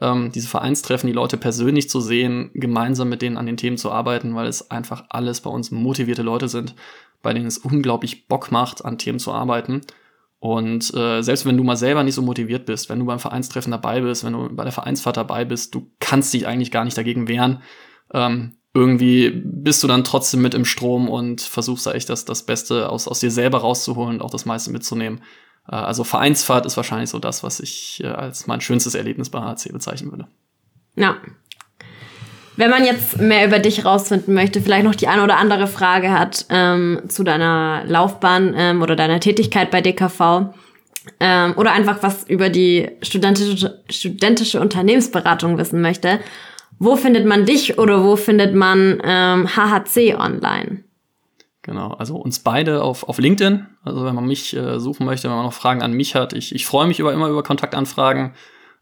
[0.00, 3.90] ähm, diese Vereinstreffen, die Leute persönlich zu sehen, gemeinsam mit denen an den Themen zu
[3.90, 6.74] arbeiten, weil es einfach alles bei uns motivierte Leute sind,
[7.22, 9.82] bei denen es unglaublich Bock macht, an Themen zu arbeiten.
[10.40, 13.70] Und äh, selbst wenn du mal selber nicht so motiviert bist, wenn du beim Vereinstreffen
[13.70, 16.96] dabei bist, wenn du bei der Vereinsfahrt dabei bist, du kannst dich eigentlich gar nicht
[16.96, 17.62] dagegen wehren.
[18.12, 22.44] Ähm, irgendwie bist du dann trotzdem mit im Strom und versuchst da echt das, das
[22.46, 25.20] Beste aus, aus dir selber rauszuholen und auch das meiste mitzunehmen.
[25.68, 29.40] Äh, also Vereinsfahrt ist wahrscheinlich so das, was ich äh, als mein schönstes Erlebnis bei
[29.40, 30.26] HC bezeichnen würde.
[30.96, 31.16] Ja.
[32.60, 36.10] Wenn man jetzt mehr über dich rausfinden möchte, vielleicht noch die eine oder andere Frage
[36.10, 40.52] hat ähm, zu deiner Laufbahn ähm, oder deiner Tätigkeit bei DKV
[41.20, 46.20] ähm, oder einfach was über die studentische, studentische Unternehmensberatung wissen möchte,
[46.78, 50.84] wo findet man dich oder wo findet man ähm, HHC online?
[51.62, 53.68] Genau, also uns beide auf, auf LinkedIn.
[53.84, 56.34] Also wenn man mich äh, suchen möchte, wenn man noch Fragen an mich hat.
[56.34, 58.34] Ich, ich freue mich über, immer über Kontaktanfragen.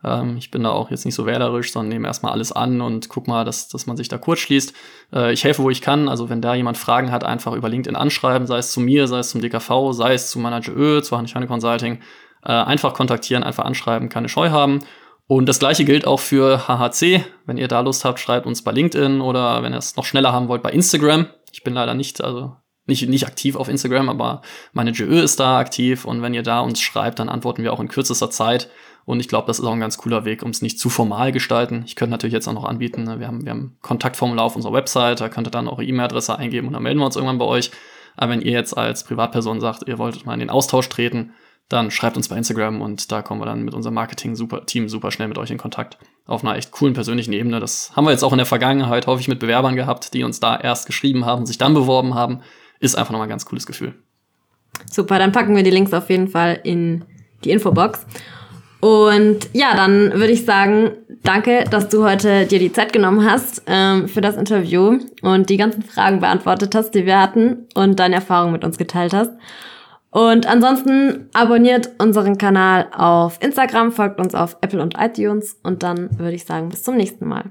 [0.05, 3.09] Ähm, ich bin da auch jetzt nicht so wählerisch, sondern nehme erstmal alles an und
[3.09, 4.72] guck mal, dass, dass man sich da kurz schließt.
[5.12, 6.09] Äh, ich helfe, wo ich kann.
[6.09, 9.18] Also wenn da jemand Fragen hat, einfach über LinkedIn anschreiben, sei es zu mir, sei
[9.18, 12.01] es zum DKV, sei es zu Manager Ö, zu Hanne Consulting.
[12.44, 14.80] Äh, einfach kontaktieren, einfach anschreiben, keine Scheu haben.
[15.26, 17.24] Und das gleiche gilt auch für HHC.
[17.44, 20.32] Wenn ihr da Lust habt, schreibt uns bei LinkedIn oder wenn ihr es noch schneller
[20.32, 21.26] haben wollt, bei Instagram.
[21.53, 24.40] Ich bin leider nicht, also nicht, nicht aktiv auf Instagram, aber
[24.72, 27.80] meine GÖ ist da aktiv und wenn ihr da uns schreibt, dann antworten wir auch
[27.80, 28.70] in kürzester Zeit.
[29.09, 31.32] Und ich glaube, das ist auch ein ganz cooler Weg, um es nicht zu formal
[31.32, 31.82] gestalten.
[31.86, 33.18] Ich könnte natürlich jetzt auch noch anbieten, ne?
[33.18, 36.66] wir haben, wir haben Kontaktformular auf unserer Website, da könnt ihr dann eure E-Mail-Adresse eingeben
[36.66, 37.70] und dann melden wir uns irgendwann bei euch.
[38.18, 41.32] Aber wenn ihr jetzt als Privatperson sagt, ihr wolltet mal in den Austausch treten,
[41.70, 45.28] dann schreibt uns bei Instagram und da kommen wir dann mit unserem Marketing-Team super schnell
[45.28, 45.96] mit euch in Kontakt.
[46.26, 47.61] Auf einer echt coolen persönlichen Ebene.
[47.61, 50.54] Das haben wir jetzt auch in der Vergangenheit häufig mit Bewerbern gehabt, die uns da
[50.54, 52.42] erst geschrieben haben, sich dann beworben haben.
[52.78, 53.94] Ist einfach nochmal ein ganz cooles Gefühl.
[54.92, 57.06] Super, dann packen wir die Links auf jeden Fall in
[57.42, 58.04] die Infobox.
[58.81, 60.93] Und ja, dann würde ich sagen,
[61.24, 65.57] danke, dass du heute dir die Zeit genommen hast ähm, für das Interview und die
[65.57, 69.33] ganzen Fragen beantwortet hast, die wir hatten und deine Erfahrungen mit uns geteilt hast.
[70.11, 76.16] Und ansonsten abonniert unseren Kanal auf Instagram, folgt uns auf Apple und iTunes und dann
[76.18, 77.45] würde ich sagen, bis zum nächsten Mal.